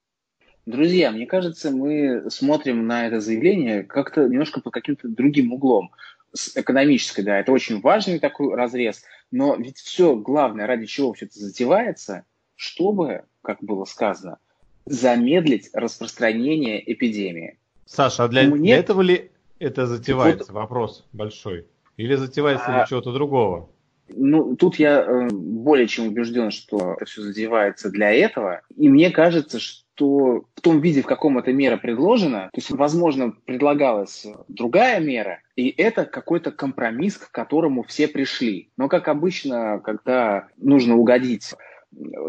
Друзья, 0.65 1.11
мне 1.11 1.25
кажется, 1.27 1.71
мы 1.71 2.29
смотрим 2.29 2.87
на 2.87 3.07
это 3.07 3.21
заявление 3.21 3.83
как-то 3.83 4.27
немножко 4.27 4.59
под 4.59 4.73
каким-то 4.73 5.07
другим 5.07 5.53
углом. 5.53 5.91
С 6.33 6.55
экономической, 6.57 7.23
да, 7.23 7.39
это 7.39 7.51
очень 7.51 7.81
важный 7.81 8.19
такой 8.19 8.53
разрез– 8.55 9.03
но 9.31 9.55
ведь 9.55 9.77
все 9.77 10.15
главное, 10.15 10.67
ради 10.67 10.85
чего 10.85 11.13
все 11.13 11.25
это 11.25 11.39
затевается, 11.39 12.25
чтобы, 12.55 13.23
как 13.41 13.61
было 13.61 13.85
сказано, 13.85 14.39
замедлить 14.85 15.69
распространение 15.73 16.91
эпидемии. 16.91 17.59
Саша, 17.85 18.25
а 18.25 18.27
для, 18.27 18.43
Мне... 18.43 18.57
для 18.57 18.77
этого 18.77 19.01
ли 19.01 19.31
это 19.59 19.85
затевается? 19.85 20.51
Вот... 20.53 20.61
Вопрос 20.61 21.05
большой. 21.11 21.67
Или 21.97 22.15
затевается 22.15 22.67
а... 22.67 22.71
для 22.71 22.85
чего-то 22.85 23.11
другого? 23.11 23.69
Ну, 24.09 24.55
тут 24.55 24.77
я 24.77 25.01
э, 25.01 25.27
более 25.29 25.87
чем 25.87 26.07
убежден, 26.07 26.51
что 26.51 26.93
это 26.93 27.03
все 27.05 27.21
задевается 27.23 27.89
для 27.89 28.13
этого. 28.13 28.61
И 28.77 28.87
мне 28.87 29.11
кажется, 29.11 29.59
что 29.59 29.83
в 30.05 30.61
том 30.61 30.81
виде, 30.81 31.01
в 31.01 31.05
каком 31.05 31.37
эта 31.37 31.51
мера 31.53 31.77
предложена, 31.77 32.49
то 32.53 32.57
есть, 32.57 32.69
возможно, 32.71 33.31
предлагалась 33.31 34.25
другая 34.47 34.99
мера, 34.99 35.41
и 35.55 35.73
это 35.75 36.05
какой-то 36.05 36.51
компромисс, 36.51 37.17
к 37.17 37.31
которому 37.31 37.83
все 37.83 38.07
пришли. 38.07 38.69
Но, 38.77 38.87
как 38.87 39.07
обычно, 39.07 39.79
когда 39.79 40.47
нужно 40.57 40.95
угодить 40.95 41.53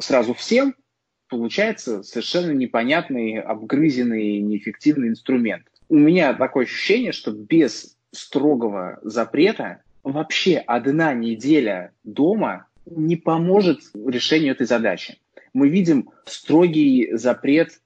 сразу 0.00 0.34
всем, 0.34 0.74
получается 1.28 2.02
совершенно 2.02 2.52
непонятный, 2.52 3.40
обгрызенный, 3.40 4.40
неэффективный 4.40 5.08
инструмент. 5.08 5.64
У 5.88 5.96
меня 5.96 6.34
такое 6.34 6.64
ощущение, 6.64 7.12
что 7.12 7.32
без 7.32 7.96
строгого 8.12 8.98
запрета 9.02 9.82
вообще 10.02 10.58
одна 10.58 11.12
неделя 11.12 11.92
дома 12.04 12.66
не 12.86 13.16
поможет 13.16 13.80
решению 13.94 14.52
этой 14.52 14.66
задачи. 14.66 15.18
Мы 15.58 15.70
видим 15.70 16.10
строгий 16.24 17.16
запрет 17.16 17.80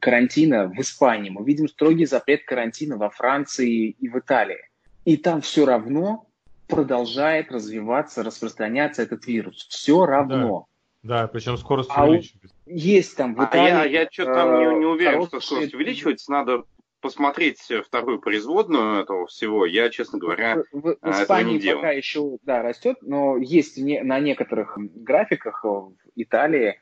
карантина 0.00 0.66
в 0.66 0.80
Испании, 0.80 1.28
мы 1.28 1.44
видим 1.44 1.68
строгий 1.68 2.06
запрет 2.06 2.44
карантина 2.46 2.96
во 2.96 3.10
Франции 3.10 3.90
и 3.90 4.08
в 4.08 4.18
Италии. 4.18 4.70
И 5.04 5.18
там 5.18 5.42
все 5.42 5.66
равно 5.66 6.26
продолжает 6.68 7.52
развиваться, 7.52 8.22
распространяться 8.22 9.02
этот 9.02 9.26
вирус. 9.26 9.66
Все 9.68 10.06
равно. 10.06 10.68
Да, 11.02 11.22
да 11.22 11.28
причем 11.28 11.58
скорость 11.58 11.90
а 11.92 12.06
увеличивается. 12.06 12.56
Есть 12.64 13.14
там 13.14 13.34
в 13.34 13.44
Италии... 13.44 13.72
А 13.72 13.84
я, 13.84 14.02
я 14.02 14.08
что-то 14.10 14.32
там 14.32 14.58
не, 14.58 14.78
не 14.78 14.86
уверен, 14.86 15.12
хорошие... 15.12 15.40
что 15.40 15.54
скорость 15.54 15.74
увеличивается. 15.74 16.32
Надо 16.32 16.64
посмотреть 17.02 17.60
вторую 17.86 18.20
производную 18.20 19.02
этого 19.02 19.26
всего, 19.26 19.66
я, 19.66 19.90
честно 19.90 20.18
говоря, 20.18 20.62
в, 20.72 20.96
в 20.98 21.10
Испании 21.10 21.54
не 21.54 21.60
делал. 21.60 21.82
пока 21.82 21.92
еще 21.92 22.38
да, 22.42 22.62
растет, 22.62 22.96
но 23.02 23.36
есть 23.36 23.76
не, 23.76 24.02
на 24.02 24.18
некоторых 24.18 24.78
графиках 24.78 25.62
в 25.62 25.92
Италии 26.16 26.78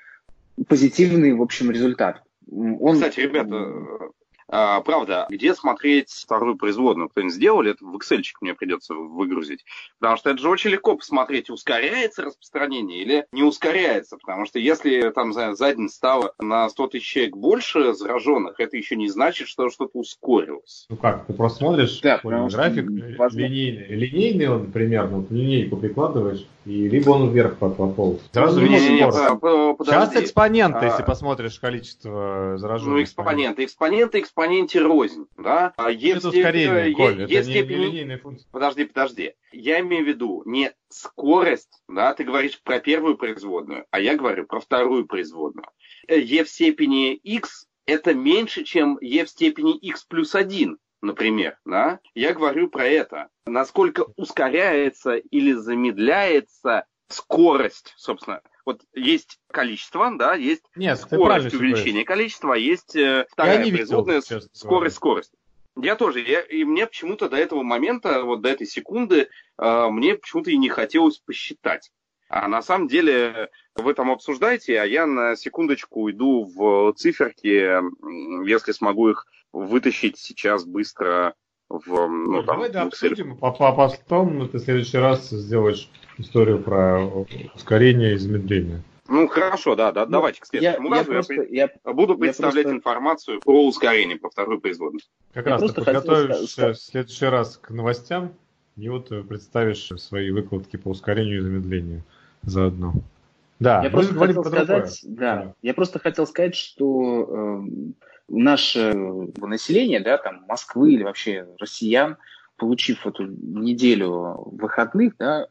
позитивный, 0.68 1.34
в 1.34 1.42
общем, 1.42 1.70
результат. 1.70 2.22
Он... 2.50 2.94
Кстати, 2.94 3.20
ребята, 3.20 4.10
А, 4.48 4.80
правда, 4.80 5.26
где 5.28 5.54
смотреть 5.54 6.10
вторую 6.10 6.56
производную? 6.56 7.08
Кто-нибудь 7.08 7.34
сделал? 7.34 7.62
это 7.62 7.84
в 7.84 7.96
Excel 7.96 8.22
мне 8.40 8.54
придется 8.54 8.94
выгрузить. 8.94 9.64
Потому 9.98 10.16
что 10.16 10.30
это 10.30 10.40
же 10.40 10.48
очень 10.48 10.70
легко 10.70 10.96
посмотреть, 10.96 11.50
ускоряется 11.50 12.22
распространение 12.22 13.02
или 13.02 13.26
не 13.32 13.42
ускоряется. 13.42 14.16
Потому 14.18 14.46
что 14.46 14.58
если 14.58 15.10
там 15.10 15.32
за 15.32 15.74
день 15.74 15.88
стало 15.88 16.32
на 16.38 16.68
100 16.68 16.86
тысяч 16.88 17.06
человек 17.06 17.36
больше 17.36 17.94
зараженных, 17.94 18.60
это 18.60 18.76
еще 18.76 18.96
не 18.96 19.08
значит, 19.08 19.48
что 19.48 19.70
что-то 19.70 19.98
ускорилось. 19.98 20.86
Ну 20.88 20.96
как, 20.96 21.26
ты 21.26 21.32
просто 21.32 21.58
смотришь 21.58 22.00
да, 22.00 22.20
график 22.22 22.88
линейный, 22.88 23.86
линейный 23.88 24.48
он 24.48 24.72
примерно, 24.72 25.18
вот 25.18 25.30
линейку 25.30 25.76
прикладываешь, 25.76 26.46
и 26.64 26.88
либо 26.88 27.10
он 27.10 27.30
вверх 27.30 27.56
пополз. 27.58 28.20
Сразу 28.32 28.60
видишь 28.60 28.82
Сейчас 28.82 30.16
экспоненты, 30.16 30.78
а... 30.78 30.84
если 30.84 31.02
посмотришь 31.02 31.58
количество 31.58 32.54
зараженных. 32.58 32.94
Ну, 32.94 33.02
экспоненты, 33.02 33.64
экспоненты, 33.64 34.20
экспоненте 34.36 34.80
рознь, 34.80 35.26
да? 35.38 35.72
А 35.76 35.90
это 35.90 36.28
ускорение, 36.28 36.94
Коль, 36.94 37.22
это 37.22 37.48
не, 37.48 37.54
не 37.54 37.62
линейная 37.62 38.18
функция. 38.18 38.46
Подожди, 38.52 38.84
подожди. 38.84 39.34
Я 39.50 39.80
имею 39.80 40.04
в 40.04 40.08
виду 40.08 40.42
не 40.44 40.72
скорость, 40.90 41.82
да, 41.88 42.12
ты 42.12 42.24
говоришь 42.24 42.60
про 42.62 42.78
первую 42.78 43.16
производную, 43.16 43.86
а 43.90 43.98
я 43.98 44.14
говорю 44.14 44.46
про 44.46 44.60
вторую 44.60 45.06
производную. 45.06 45.68
e 46.08 46.44
в 46.44 46.50
степени 46.50 47.14
x 47.14 47.66
это 47.86 48.12
меньше, 48.12 48.64
чем 48.64 48.98
e 49.00 49.24
в 49.24 49.28
степени 49.30 49.76
x 49.78 50.04
плюс 50.04 50.34
1 50.34 50.78
например, 51.02 51.56
да, 51.64 52.00
я 52.14 52.34
говорю 52.34 52.68
про 52.68 52.84
это. 52.84 53.28
Насколько 53.46 54.06
ускоряется 54.16 55.14
или 55.14 55.52
замедляется 55.52 56.84
скорость, 57.08 57.94
собственно. 57.96 58.40
Вот 58.66 58.82
есть 58.92 59.38
количество, 59.52 60.10
да, 60.18 60.34
есть 60.34 60.64
Нет, 60.74 60.98
скорость 60.98 61.54
увеличения 61.54 62.04
количества, 62.04 62.54
а 62.54 62.58
есть 62.58 62.96
э, 62.96 63.24
вторая 63.30 63.64
я 63.64 63.72
производная 63.72 64.20
скорость, 64.20 64.96
скорость. 64.96 65.32
Я 65.80 65.94
тоже, 65.94 66.20
я, 66.20 66.40
и 66.40 66.64
мне 66.64 66.86
почему-то 66.86 67.28
до 67.28 67.36
этого 67.36 67.62
момента, 67.62 68.24
вот 68.24 68.40
до 68.40 68.48
этой 68.48 68.66
секунды, 68.66 69.28
э, 69.56 69.86
мне 69.90 70.16
почему-то 70.16 70.50
и 70.50 70.56
не 70.56 70.68
хотелось 70.68 71.18
посчитать. 71.18 71.92
А 72.28 72.48
на 72.48 72.60
самом 72.60 72.88
деле 72.88 73.50
вы 73.76 73.94
там 73.94 74.10
обсуждаете, 74.10 74.80
а 74.80 74.84
я 74.84 75.06
на 75.06 75.36
секундочку 75.36 76.02
уйду 76.02 76.42
в 76.44 76.92
циферки, 76.94 77.78
если 78.48 78.72
смогу 78.72 79.10
их 79.10 79.26
вытащить 79.52 80.18
сейчас 80.18 80.64
быстро 80.64 81.34
в... 81.68 81.86
Ну, 81.88 82.08
ну, 82.08 82.42
там, 82.42 82.56
давай 82.56 82.70
да, 82.70 82.82
обсудим, 82.82 83.38
а 83.40 83.50
потом 83.50 84.48
ты 84.48 84.58
в 84.58 84.60
следующий 84.60 84.98
раз 84.98 85.30
сделаешь 85.30 85.90
историю 86.18 86.62
про 86.62 87.04
ускорение 87.54 88.14
и 88.14 88.18
замедление. 88.18 88.82
Ну 89.08 89.28
хорошо, 89.28 89.76
да, 89.76 89.92
да, 89.92 90.04
ну, 90.04 90.12
давайте 90.12 90.40
к 90.40 90.46
следующему 90.46 90.88
я, 90.88 90.98
разу. 90.98 91.10
Я, 91.10 91.14
просто, 91.14 91.34
я, 91.34 91.68
я 91.84 91.92
буду 91.92 92.18
представлять 92.18 92.56
я 92.56 92.62
просто... 92.62 92.76
информацию 92.76 93.40
про 93.40 93.66
ускорение 93.66 94.16
по 94.16 94.30
второй 94.30 94.60
производной. 94.60 95.00
Как 95.32 95.46
я 95.46 95.52
раз 95.52 95.72
ты 95.72 95.82
подготовишься 95.82 96.60
хотел... 96.60 96.72
в 96.72 96.78
следующий 96.78 97.26
раз 97.26 97.56
к 97.56 97.70
новостям, 97.70 98.32
и 98.76 98.88
вот 98.88 99.08
представишь 99.28 99.86
свои 99.96 100.30
выкладки 100.30 100.76
по 100.76 100.88
ускорению 100.88 101.38
и 101.38 101.40
замедлению 101.40 102.02
заодно. 102.42 102.94
Да, 103.58 103.82
я 103.82 103.90
просто 103.90 104.14
хотел 104.14 104.44
сказать, 104.44 105.00
да, 105.04 105.36
да, 105.36 105.54
я 105.62 105.72
просто 105.72 105.98
хотел 105.98 106.26
сказать, 106.26 106.54
что 106.54 107.62
э, 107.62 107.66
наше 108.28 108.92
население, 108.92 110.00
да, 110.00 110.18
там 110.18 110.44
Москвы 110.48 110.92
или 110.92 111.02
вообще 111.02 111.46
россиян, 111.58 112.16
получив 112.56 113.06
эту 113.06 113.26
неделю 113.26 114.48
выходных, 114.52 115.16
да, 115.18 115.48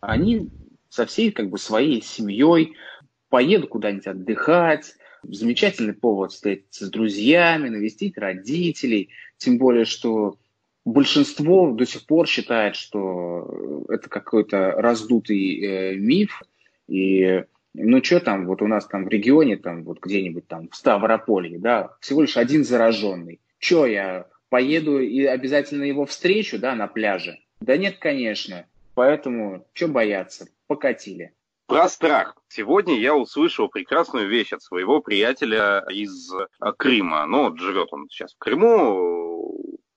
они 0.00 0.50
со 0.88 1.06
всей 1.06 1.30
как 1.30 1.50
бы 1.50 1.58
своей 1.58 2.02
семьей 2.02 2.76
поедут 3.28 3.70
куда-нибудь 3.70 4.06
отдыхать, 4.06 4.94
замечательный 5.22 5.92
повод 5.92 6.32
встретиться 6.32 6.86
с 6.86 6.90
друзьями, 6.90 7.68
навестить 7.68 8.16
родителей, 8.16 9.10
тем 9.36 9.58
более, 9.58 9.84
что 9.84 10.38
большинство 10.84 11.72
до 11.72 11.84
сих 11.84 12.06
пор 12.06 12.26
считает, 12.26 12.76
что 12.76 13.84
это 13.88 14.08
какой-то 14.08 14.72
раздутый 14.72 15.60
э, 15.60 15.96
миф, 15.96 16.42
и 16.88 17.44
ну 17.76 18.02
что 18.02 18.20
там, 18.20 18.46
вот 18.46 18.62
у 18.62 18.66
нас 18.66 18.86
там 18.86 19.04
в 19.04 19.08
регионе, 19.08 19.56
там 19.56 19.84
вот 19.84 20.00
где-нибудь 20.00 20.46
там 20.46 20.68
в 20.68 20.76
Ставрополье, 20.76 21.58
да, 21.58 21.96
всего 22.00 22.22
лишь 22.22 22.36
один 22.36 22.64
зараженный. 22.64 23.40
Че, 23.58 23.86
я 23.86 24.26
поеду 24.48 25.00
и 25.00 25.24
обязательно 25.24 25.84
его 25.84 26.06
встречу, 26.06 26.58
да, 26.58 26.74
на 26.74 26.86
пляже? 26.86 27.38
Да 27.60 27.76
нет, 27.76 27.98
конечно. 27.98 28.66
Поэтому, 28.94 29.66
что 29.72 29.88
бояться? 29.88 30.48
Покатили. 30.66 31.32
Про 31.66 31.88
страх. 31.88 32.36
Сегодня 32.48 32.98
я 32.98 33.14
услышал 33.14 33.68
прекрасную 33.68 34.28
вещь 34.28 34.52
от 34.52 34.62
своего 34.62 35.00
приятеля 35.00 35.84
из 35.90 36.32
Крыма. 36.78 37.26
Ну, 37.26 37.56
живет 37.56 37.88
он 37.92 38.08
сейчас 38.08 38.34
в 38.34 38.38
Крыму, 38.38 39.25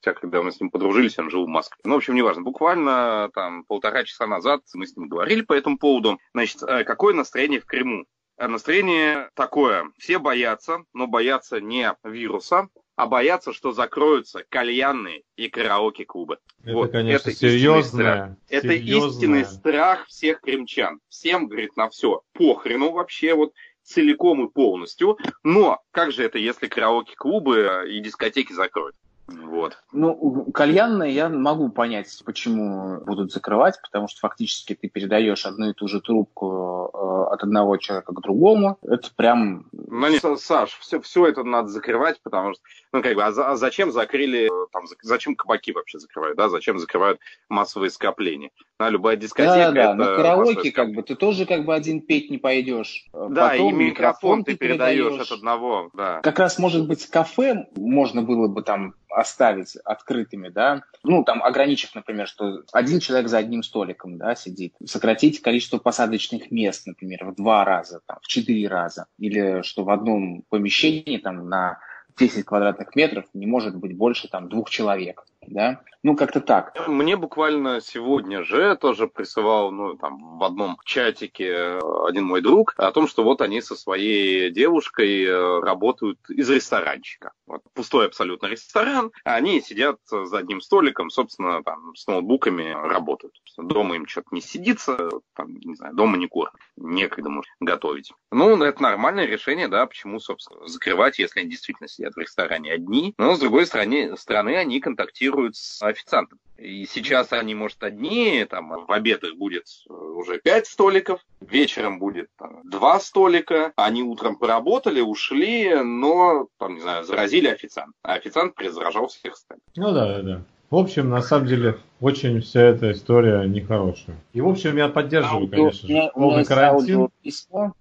хотя 0.02 0.20
когда 0.20 0.42
мы 0.42 0.52
с 0.52 0.60
ним 0.60 0.70
подружились, 0.70 1.18
он 1.20 1.30
жил 1.30 1.46
в 1.46 1.50
Москве. 1.50 1.80
Ну, 1.84 1.94
в 1.94 1.98
общем, 1.98 2.16
неважно. 2.16 2.42
Буквально 2.42 3.30
там 3.34 3.64
полтора 3.66 4.04
часа 4.04 4.28
назад 4.28 4.62
мы 4.74 4.88
с 4.88 4.96
ним 4.96 5.08
говорили 5.08 5.42
по 5.42 5.54
этому 5.54 5.78
поводу. 5.78 6.20
Значит, 6.34 6.64
э, 6.64 6.84
какое 6.84 7.14
настроение 7.14 7.60
в 7.60 7.66
Крыму? 7.66 8.06
Э, 8.38 8.48
настроение 8.48 9.30
такое. 9.34 9.92
Все 9.98 10.20
боятся, 10.20 10.84
но 10.94 11.08
боятся 11.08 11.60
не 11.60 11.94
вируса, 12.04 12.70
а 12.96 13.08
боятся, 13.08 13.54
что 13.54 13.72
закроются 13.72 14.44
кальянные 14.50 15.24
и 15.36 15.50
караоке-клубы. 15.50 16.38
Это, 16.64 16.74
вот, 16.74 16.92
конечно, 16.92 17.30
это 17.30 17.38
серьезное. 17.38 18.38
Это 18.50 18.74
истинный 18.74 19.46
страх 19.46 20.06
всех 20.08 20.42
кремчан. 20.42 21.00
Всем, 21.10 21.48
говорит, 21.48 21.76
на 21.78 21.90
все 21.90 22.22
похрену 22.34 22.92
вообще, 22.92 23.34
вот 23.34 23.54
целиком 23.84 24.46
и 24.46 24.52
полностью. 24.52 25.18
Но 25.44 25.80
как 25.92 26.12
же 26.12 26.24
это, 26.24 26.38
если 26.38 26.68
караоке-клубы 26.68 27.86
и 27.90 28.00
дискотеки 28.00 28.54
закроют? 28.54 28.96
Вот. 29.44 29.78
Ну, 29.92 30.52
кальянные 30.54 31.14
я 31.14 31.30
могу 31.30 31.70
понять, 31.70 32.22
почему 32.26 33.02
будут 33.06 33.32
закрывать, 33.32 33.80
потому 33.82 34.08
что 34.08 34.20
фактически 34.20 34.76
ты 34.76 34.90
передаешь 34.90 35.46
одну 35.46 35.70
и 35.70 35.74
ту 35.74 35.88
же 35.88 36.02
трубку 36.02 36.92
э, 36.94 37.34
от 37.34 37.44
одного 37.44 37.78
человека 37.78 38.14
к 38.14 38.22
другому. 38.22 38.78
Это 38.82 39.10
прям... 39.16 39.68
Ну, 39.72 40.08
не, 40.08 40.20
Саш, 40.38 40.78
все, 40.80 41.00
все 41.02 41.28
это 41.28 41.44
надо 41.44 41.68
закрывать, 41.68 42.22
потому 42.22 42.54
что, 42.54 42.64
ну, 42.92 43.04
как 43.04 43.16
бы, 43.16 43.24
а, 43.24 43.28
а 43.28 43.56
зачем 43.56 43.92
закрыли, 43.92 44.50
там, 44.72 44.86
зачем 45.02 45.36
кабаки 45.36 45.72
вообще 45.72 46.00
закрывают, 46.00 46.38
да, 46.38 46.50
зачем 46.50 46.80
закрывают 46.80 47.20
массовые 47.48 47.92
скопления? 47.92 48.50
На 48.80 48.90
любая 48.90 49.16
дискотека. 49.16 49.72
Да, 49.72 49.94
да, 49.94 49.94
на 49.94 50.16
караоке, 50.16 50.72
как 50.72 50.94
бы, 50.94 51.04
ты 51.04 51.16
тоже, 51.16 51.46
как 51.46 51.66
бы, 51.66 51.76
один 51.76 52.02
петь 52.02 52.32
не 52.32 52.38
пойдешь. 52.38 53.06
Да, 53.14 53.50
Потом 53.50 53.80
и 53.80 53.86
микрофон, 53.86 54.40
микрофон 54.40 54.44
ты 54.44 54.56
передаешь, 54.56 55.06
передаешь 55.06 55.32
от 55.32 55.38
одного, 55.38 55.90
да. 55.94 56.22
Как 56.22 56.40
раз, 56.40 56.58
может 56.58 56.88
быть, 56.88 57.06
кафе 57.08 57.68
можно 57.76 58.24
было 58.24 58.48
бы 58.48 58.64
там 58.64 58.96
оставить 59.10 59.76
открытыми, 59.78 60.50
да, 60.50 60.84
ну, 61.04 61.24
там, 61.24 61.44
ограничив, 61.44 61.94
например, 61.96 62.28
что 62.28 62.64
один 62.72 63.00
человек 63.00 63.28
за 63.28 63.40
одним 63.40 63.64
столиком, 63.64 64.18
да, 64.18 64.36
сидит, 64.36 64.74
сократить 64.86 65.42
количество 65.42 65.78
посадочных 65.78 66.52
мест, 66.52 66.88
например, 66.88 67.26
в 67.26 67.36
два 67.36 67.66
раза, 67.66 68.02
там, 68.06 68.18
в 68.22 68.28
четыре 68.28 68.68
раза, 68.68 69.06
или 69.18 69.62
что 69.64 69.84
в 69.84 69.90
одном 69.90 70.44
помещении, 70.50 71.18
там, 71.18 71.50
на 71.50 71.80
10 72.20 72.46
квадратных 72.46 72.96
метров 72.96 73.26
не 73.34 73.48
может 73.48 73.76
быть 73.76 73.96
больше, 73.96 74.28
там, 74.28 74.50
двух 74.50 74.70
человек, 74.70 75.26
да, 75.48 75.82
ну, 76.02 76.16
как-то 76.16 76.40
так. 76.40 76.88
Мне 76.88 77.18
буквально 77.18 77.82
сегодня 77.82 78.44
же 78.44 78.76
тоже 78.78 79.08
присылал, 79.08 79.72
ну, 79.72 79.96
там, 79.96 80.38
в 80.38 80.44
одном 80.44 80.78
чатике 80.86 81.48
э, 81.48 81.80
один 82.08 82.24
мой 82.26 82.42
друг 82.42 82.74
о 82.78 82.92
том, 82.92 83.08
что 83.08 83.24
вот 83.24 83.42
они 83.42 83.62
со 83.62 83.76
своей 83.76 84.50
девушкой 84.50 85.26
э, 85.26 85.60
работают 85.60 86.18
из 86.30 86.50
ресторанчика. 86.50 87.34
Вот, 87.48 87.64
пустой 87.74 88.08
абсолютно 88.08 88.48
ресторан, 88.48 89.12
а 89.26 89.36
они 89.36 89.60
сидят 89.60 89.98
за 90.10 90.38
одним 90.38 90.62
столиком, 90.62 91.10
собственно, 91.10 91.64
там, 91.64 91.94
с 91.96 92.08
ноутбуками 92.08 92.72
работают. 92.72 93.34
Дома 93.58 93.96
им 93.96 94.08
что-то 94.08 94.30
не 94.32 94.42
сидится, 94.42 95.10
там, 95.36 95.58
не 95.58 95.76
знаю, 95.76 95.96
дома 95.96 96.16
не 96.16 96.28
кормят, 96.28 96.56
некогда 96.78 97.30
может 97.30 97.52
готовить. 97.60 98.14
Ну, 98.32 98.64
это 98.64 98.82
нормальное 98.82 99.26
решение, 99.26 99.68
да, 99.68 99.86
почему, 99.86 100.20
собственно, 100.20 100.66
закрывать, 100.66 101.20
если 101.20 101.42
они 101.42 101.50
действительно 101.50 101.90
сидят 101.90 102.14
в 102.14 102.20
ресторане 102.20 102.72
одни. 102.72 103.14
Но, 103.18 103.36
с 103.36 103.40
другой 103.40 103.66
стороны, 103.66 104.16
стороны 104.16 104.56
они 104.56 104.80
контактируют 104.80 105.29
с 105.56 105.82
официантом. 105.82 106.40
И 106.58 106.86
сейчас 106.86 107.32
они, 107.32 107.56
может, 107.56 107.82
одни, 107.84 108.46
там, 108.50 108.86
в 108.86 108.92
обед 108.92 109.24
их 109.24 109.38
будет 109.38 109.66
уже 109.88 110.40
пять 110.40 110.68
столиков, 110.68 111.22
вечером 111.40 112.00
будет 112.00 112.30
там, 112.38 112.62
два 112.70 113.00
столика, 113.00 113.72
они 113.78 114.04
утром 114.04 114.36
поработали, 114.36 115.00
ушли, 115.00 115.74
но, 115.76 116.48
там, 116.58 116.76
не 116.76 116.82
знаю, 116.82 117.06
заразили 117.06 117.48
официант, 117.48 117.96
а 118.04 118.14
официант 118.14 118.56
перезаражал 118.56 119.08
всех 119.08 119.34
остальных. 119.34 119.64
Ну 119.78 119.94
да, 119.94 120.18
да, 120.18 120.22
да. 120.22 120.42
В 120.70 120.76
общем, 120.76 121.10
на 121.10 121.22
самом 121.22 121.48
деле, 121.48 121.80
очень 122.00 122.42
вся 122.42 122.62
эта 122.62 122.92
история 122.92 123.48
нехорошая. 123.48 124.18
И, 124.34 124.42
в 124.42 124.48
общем, 124.48 124.78
я 124.78 124.90
поддерживаю, 124.90 125.44
Аудио, 125.44 125.58
конечно 125.58 125.88
же, 125.88 126.12
полный 126.14 126.46
карантин. 126.46 127.10
Письмо 127.24 127.74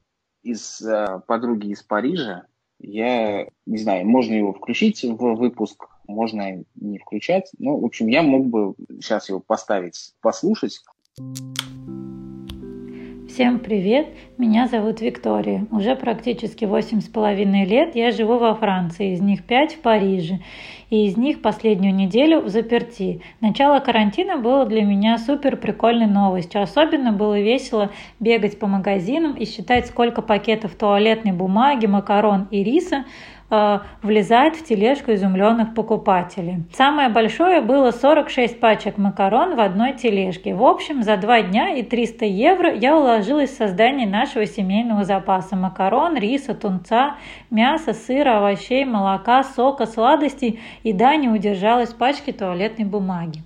из 0.43 0.81
э, 0.81 1.21
подруги 1.27 1.69
из 1.69 1.83
Парижа. 1.83 2.45
Я 2.79 3.49
не 3.67 3.79
знаю, 3.79 4.07
можно 4.07 4.33
его 4.35 4.53
включить 4.55 5.03
в 5.03 5.35
выпуск 5.35 5.89
можно 6.09 6.65
не 6.75 6.99
включать. 6.99 7.53
Ну, 7.59 7.79
в 7.79 7.85
общем, 7.85 8.09
я 8.09 8.23
мог 8.23 8.47
бы 8.47 8.75
сейчас 9.01 9.29
его 9.29 9.41
поставить, 9.41 10.15
послушать. 10.21 10.81
Всем 13.29 13.61
привет! 13.61 14.09
Меня 14.37 14.67
зовут 14.67 15.01
Виктория. 15.01 15.65
Уже 15.71 15.95
практически 15.95 16.65
восемь 16.65 17.01
с 17.01 17.09
половиной 17.09 17.67
лет 17.67 17.95
я 17.95 18.11
живу 18.11 18.37
во 18.39 18.53
Франции, 18.57 19.13
из 19.13 19.21
них 19.21 19.45
пять 19.45 19.75
в 19.75 19.79
Париже, 19.81 20.41
и 20.91 21.07
из 21.07 21.17
них 21.17 21.41
последнюю 21.41 21.95
неделю 21.95 22.41
в 22.41 22.49
заперти. 22.49 23.23
Начало 23.41 23.79
карантина 23.79 24.39
было 24.39 24.67
для 24.67 24.83
меня 24.83 25.19
супер 25.19 25.57
прикольной 25.57 26.09
новостью. 26.09 26.63
Особенно 26.63 27.13
было 27.13 27.39
весело 27.39 27.93
бегать 28.19 28.59
по 28.59 28.67
магазинам 28.67 29.35
и 29.35 29.45
считать, 29.45 29.87
сколько 29.87 30.21
пакетов 30.21 30.75
туалетной 30.75 31.33
бумаги, 31.33 31.87
макарон 31.87 32.49
и 32.51 32.65
риса 32.65 33.05
э, 33.51 33.79
влезает 34.03 34.57
в 34.57 34.65
тележку 34.65 35.13
изумленных 35.13 35.75
покупателей. 35.75 36.65
Самое 36.73 37.09
большое 37.09 37.61
было 37.61 37.91
46 37.91 38.61
пачек 38.61 38.99
макарон 38.99 39.57
в 39.57 39.61
одной 39.61 39.95
тележке. 39.95 40.55
В 40.55 40.65
общем, 40.65 41.03
за 41.03 41.17
два 41.17 41.43
дня 41.43 41.71
и 41.75 41.83
300 41.83 42.25
евро 42.25 42.75
я 42.75 42.97
уложилась 42.97 43.51
в 43.51 43.57
создание 43.57 44.07
нашего 44.07 44.47
семейного 44.47 45.05
запаса 45.05 45.57
макарон, 45.57 46.17
риса, 46.17 46.55
тунца, 46.55 47.17
мяса, 47.51 47.93
сыра, 47.93 48.39
овощей, 48.39 48.85
молока, 48.85 49.45
сока, 49.45 49.87
сладостей 49.87 50.61
и 50.83 50.93
да, 50.93 51.17
не 51.17 51.29
удержалась 51.29 51.91
пачки 51.91 52.33
туалетной 52.33 52.85
бумаги. 52.85 53.43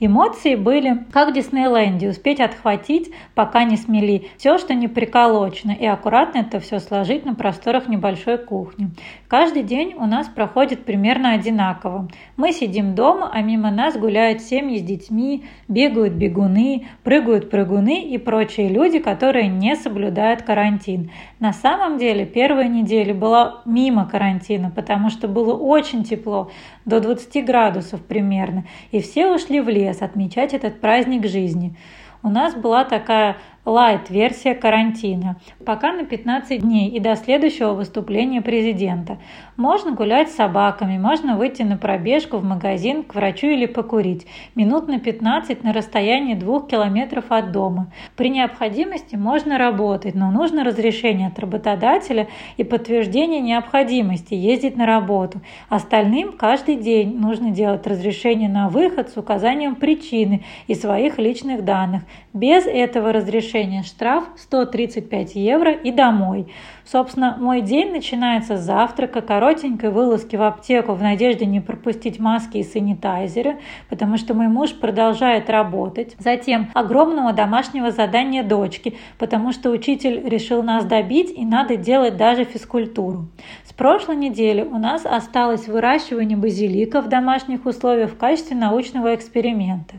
Эмоции 0.00 0.54
были, 0.54 1.04
как 1.12 1.30
в 1.30 1.32
Диснейленде, 1.32 2.10
успеть 2.10 2.40
отхватить, 2.40 3.12
пока 3.34 3.64
не 3.64 3.76
смели, 3.76 4.28
все, 4.38 4.58
что 4.58 4.74
не 4.74 4.88
приколочено, 4.88 5.72
и 5.72 5.86
аккуратно 5.86 6.38
это 6.38 6.60
все 6.60 6.80
сложить 6.80 7.24
на 7.24 7.34
просторах 7.34 7.88
небольшой 7.88 8.38
кухни. 8.38 8.90
Каждый 9.36 9.64
день 9.64 9.94
у 9.98 10.06
нас 10.06 10.28
проходит 10.28 10.84
примерно 10.84 11.32
одинаково. 11.32 12.08
Мы 12.36 12.52
сидим 12.52 12.94
дома, 12.94 13.28
а 13.34 13.42
мимо 13.42 13.72
нас 13.72 13.96
гуляют 13.96 14.40
семьи 14.42 14.78
с 14.78 14.82
детьми, 14.82 15.44
бегают 15.66 16.12
бегуны, 16.12 16.86
прыгают 17.02 17.50
прыгуны 17.50 18.00
и 18.00 18.16
прочие 18.16 18.68
люди, 18.68 19.00
которые 19.00 19.48
не 19.48 19.74
соблюдают 19.74 20.42
карантин. 20.42 21.10
На 21.40 21.52
самом 21.52 21.98
деле 21.98 22.26
первая 22.26 22.68
неделя 22.68 23.12
была 23.12 23.62
мимо 23.64 24.08
карантина, 24.08 24.70
потому 24.70 25.10
что 25.10 25.26
было 25.26 25.52
очень 25.52 26.04
тепло, 26.04 26.52
до 26.84 27.00
20 27.00 27.44
градусов 27.44 28.02
примерно, 28.02 28.62
и 28.92 29.00
все 29.00 29.34
ушли 29.34 29.60
в 29.60 29.68
лес 29.68 30.00
отмечать 30.00 30.54
этот 30.54 30.80
праздник 30.80 31.26
жизни. 31.26 31.74
У 32.22 32.28
нас 32.28 32.54
была 32.54 32.84
такая 32.84 33.36
лайт-версия 33.64 34.54
карантина, 34.54 35.36
пока 35.64 35.92
на 35.92 36.04
15 36.04 36.60
дней 36.60 36.90
и 36.90 37.00
до 37.00 37.16
следующего 37.16 37.72
выступления 37.72 38.42
президента. 38.42 39.18
Можно 39.56 39.92
гулять 39.92 40.30
с 40.30 40.34
собаками, 40.34 40.98
можно 40.98 41.36
выйти 41.36 41.62
на 41.62 41.76
пробежку 41.76 42.38
в 42.38 42.44
магазин, 42.44 43.04
к 43.04 43.14
врачу 43.14 43.46
или 43.46 43.66
покурить. 43.66 44.26
Минут 44.56 44.88
на 44.88 44.98
15 44.98 45.62
на 45.62 45.72
расстоянии 45.72 46.34
2 46.34 46.62
километров 46.62 47.26
от 47.28 47.52
дома. 47.52 47.86
При 48.16 48.30
необходимости 48.30 49.14
можно 49.14 49.56
работать, 49.56 50.16
но 50.16 50.32
нужно 50.32 50.64
разрешение 50.64 51.28
от 51.28 51.38
работодателя 51.38 52.26
и 52.56 52.64
подтверждение 52.64 53.38
необходимости 53.38 54.34
ездить 54.34 54.76
на 54.76 54.86
работу. 54.86 55.40
Остальным 55.68 56.32
каждый 56.32 56.74
день 56.74 57.16
нужно 57.16 57.52
делать 57.52 57.86
разрешение 57.86 58.48
на 58.48 58.68
выход 58.68 59.10
с 59.10 59.16
указанием 59.16 59.76
причины 59.76 60.42
и 60.66 60.74
своих 60.74 61.18
личных 61.18 61.64
данных. 61.64 62.02
Без 62.32 62.66
этого 62.66 63.12
разрешения 63.12 63.84
штраф 63.84 64.24
135 64.36 65.36
евро 65.36 65.70
и 65.70 65.92
домой. 65.92 66.48
Собственно, 66.84 67.36
мой 67.38 67.62
день 67.62 67.92
начинается 67.92 68.56
с 68.56 68.60
завтрака, 68.60 69.22
коротенькой 69.44 69.90
вылазки 69.90 70.36
в 70.36 70.42
аптеку 70.42 70.94
в 70.94 71.02
надежде 71.02 71.44
не 71.44 71.60
пропустить 71.60 72.18
маски 72.18 72.56
и 72.56 72.62
санитайзеры, 72.62 73.58
потому 73.90 74.16
что 74.16 74.32
мой 74.32 74.48
муж 74.48 74.72
продолжает 74.72 75.50
работать. 75.50 76.16
Затем 76.18 76.70
огромного 76.72 77.34
домашнего 77.34 77.90
задания 77.90 78.42
дочки, 78.42 78.96
потому 79.18 79.52
что 79.52 79.68
учитель 79.68 80.26
решил 80.26 80.62
нас 80.62 80.86
добить 80.86 81.30
и 81.30 81.44
надо 81.44 81.76
делать 81.76 82.16
даже 82.16 82.44
физкультуру. 82.44 83.26
С 83.68 83.74
прошлой 83.74 84.16
недели 84.16 84.62
у 84.62 84.78
нас 84.78 85.04
осталось 85.04 85.68
выращивание 85.68 86.38
базилика 86.38 87.02
в 87.02 87.10
домашних 87.10 87.66
условиях 87.66 88.12
в 88.12 88.16
качестве 88.16 88.56
научного 88.56 89.14
эксперимента. 89.14 89.96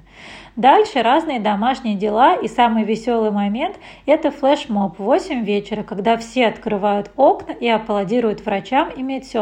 Дальше 0.55 1.01
разные 1.01 1.41
домашние 1.41 1.95
дела 1.95 2.35
и 2.35 2.47
самый 2.47 2.85
веселый 2.85 3.29
момент– 3.29 3.75
это 4.05 4.31
флешмоб 4.31 4.97
в 4.97 5.03
8 5.03 5.43
вечера, 5.43 5.83
когда 5.83 6.15
все 6.15 6.47
открывают 6.47 7.11
окна 7.17 7.51
и 7.51 7.67
аплодируют 7.67 8.45
врачам 8.45 8.89
и 8.89 9.03
медсестрам. 9.03 9.34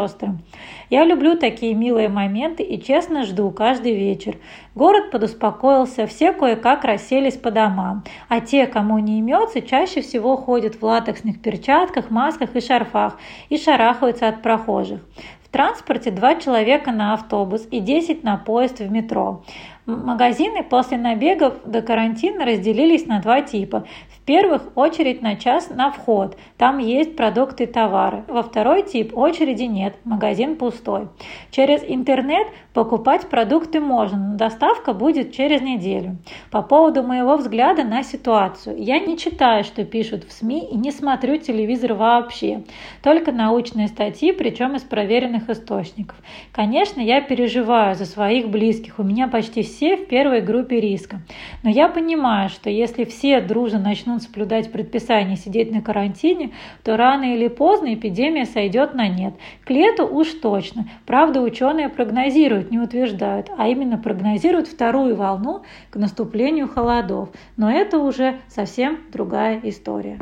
Я 0.89 1.06
люблю 1.06 1.38
такие 1.38 1.73
милые 1.73 2.10
моменты 2.10 2.63
и 2.63 2.82
честно 2.82 3.23
жду 3.23 3.51
каждый 3.51 3.93
вечер. 3.93 4.38
Город 4.75 5.12
подуспокоился, 5.12 6.08
все 6.08 6.34
кое-как 6.34 6.84
расселись 6.84 7.38
по 7.38 7.51
домам, 7.51 8.03
а 8.29 8.39
те, 8.39 8.65
кому 8.67 8.99
не 8.99 9.19
имется, 9.19 9.62
чаще 9.62 10.01
всего 10.01 10.36
ходят 10.36 10.75
в 10.75 10.84
латексных 10.84 11.41
перчатках, 11.41 12.10
масках 12.10 12.56
и 12.56 12.62
шарфах 12.62 13.17
и 13.49 13.58
шарахаются 13.58 14.27
от 14.27 14.41
прохожих. 14.41 15.01
В 15.43 15.49
транспорте 15.49 16.10
два 16.10 16.36
человека 16.36 16.91
на 16.91 17.13
автобус 17.13 17.67
и 17.69 17.79
10 17.79 18.23
на 18.23 18.38
поезд 18.38 18.79
в 18.79 18.91
метро. 18.91 19.43
Магазины 19.86 20.63
после 20.63 20.97
набегов 20.97 21.56
до 21.65 21.82
карантина 21.82 22.45
разделились 22.45 23.06
на 23.06 23.19
два 23.19 23.41
типа. 23.41 23.86
В 24.10 24.23
первых 24.26 24.76
очередь 24.76 25.22
на 25.22 25.36
час 25.36 25.70
на 25.70 25.92
вход, 25.92 26.38
там 26.58 26.78
есть 26.78 27.16
продукты 27.16 27.64
и 27.64 27.68
товары. 27.68 28.24
Во 28.28 28.44
второй 28.44 28.84
тип 28.84 29.18
очереди 29.18 29.64
нет, 29.64 29.96
магазин 30.06 30.56
пустой. 30.56 31.10
Через 31.52 31.84
интернет 31.86 32.48
покупать 32.74 33.30
продукты 33.30 33.80
можно, 33.80 34.18
но 34.18 34.38
доставка 34.38 34.94
будет 34.94 35.34
через 35.34 35.62
неделю. 35.62 36.18
По 36.52 36.62
поводу 36.62 37.04
моего 37.04 37.38
взгляда 37.38 37.84
на 37.84 38.04
ситуацию. 38.04 38.82
Я 38.82 39.00
не 39.00 39.18
читаю, 39.18 39.64
что 39.64 39.84
пишут 39.84 40.24
в 40.24 40.32
СМИ 40.32 40.70
и 40.72 40.76
не 40.76 40.92
смотрю 40.92 41.38
телевизор 41.38 41.94
вообще. 41.94 42.64
Только 43.02 43.32
научные 43.32 43.88
статьи, 43.88 44.32
причем 44.32 44.76
из 44.76 44.84
проверенных 44.84 45.50
источников. 45.50 46.18
Конечно, 46.52 47.02
я 47.02 47.22
переживаю 47.22 47.96
за 47.96 48.06
своих 48.06 48.50
близких. 48.50 49.00
У 49.00 49.04
меня 49.04 49.28
почти 49.28 49.64
все 49.64 49.98
в 49.98 50.08
первой 50.08 50.42
группе 50.42 50.80
риска. 50.80 51.22
Но 51.64 51.70
я 51.70 51.90
понимаю, 51.90 52.50
что 52.50 52.70
если 52.70 53.04
все 53.04 53.42
дружно 53.42 53.80
начнут 53.80 54.12
соблюдать 54.19 54.71
предписания 54.71 55.34
и 55.34 55.38
сидеть 55.38 55.71
на 55.71 55.82
карантине, 55.82 56.52
то 56.84 56.97
рано 56.97 57.36
или 57.36 57.47
поздно 57.47 57.93
эпидемия 57.93 58.45
сойдет 58.45 58.93
на 58.93 59.08
нет. 59.08 59.34
К 59.65 59.69
лету 59.69 60.06
уж 60.06 60.30
точно. 60.34 60.89
Правда, 61.06 61.41
ученые 61.41 61.89
прогнозируют, 61.89 62.71
не 62.71 62.80
утверждают, 62.80 63.49
а 63.58 63.67
именно 63.67 63.97
прогнозируют 63.97 64.67
вторую 64.67 65.15
волну 65.15 65.63
к 65.89 65.95
наступлению 65.95 66.67
холодов. 66.67 67.30
Но 67.58 67.71
это 67.71 67.99
уже 67.99 68.39
совсем 68.47 68.99
другая 69.12 69.60
история. 69.63 70.19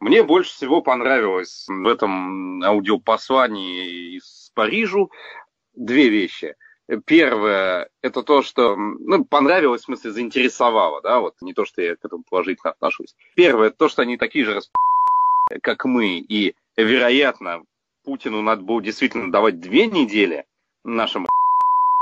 Мне 0.00 0.22
больше 0.22 0.52
всего 0.52 0.82
понравилось 0.82 1.66
в 1.68 1.86
этом 1.88 2.62
аудиопослании 2.62 4.16
из 4.16 4.52
Парижу 4.54 5.10
две 5.74 6.08
вещи. 6.08 6.54
Первое, 7.04 7.88
это 8.00 8.22
то, 8.22 8.42
что 8.42 8.76
ну, 8.76 9.24
понравилось, 9.24 9.82
в 9.82 9.84
смысле, 9.86 10.12
заинтересовало, 10.12 11.02
да, 11.02 11.20
вот 11.20 11.34
не 11.40 11.52
то, 11.52 11.64
что 11.64 11.82
я 11.82 11.96
к 11.96 12.04
этому 12.04 12.22
положительно 12.28 12.70
отношусь. 12.70 13.14
Первое, 13.34 13.70
то, 13.70 13.88
что 13.88 14.02
они 14.02 14.16
такие 14.16 14.44
же 14.44 14.54
расп... 14.54 14.70
как 15.62 15.84
мы, 15.84 16.18
и, 16.18 16.54
вероятно, 16.76 17.64
Путину 18.04 18.40
надо 18.40 18.62
было 18.62 18.80
действительно 18.80 19.32
давать 19.32 19.58
две 19.58 19.86
недели 19.86 20.44
нашим 20.84 21.26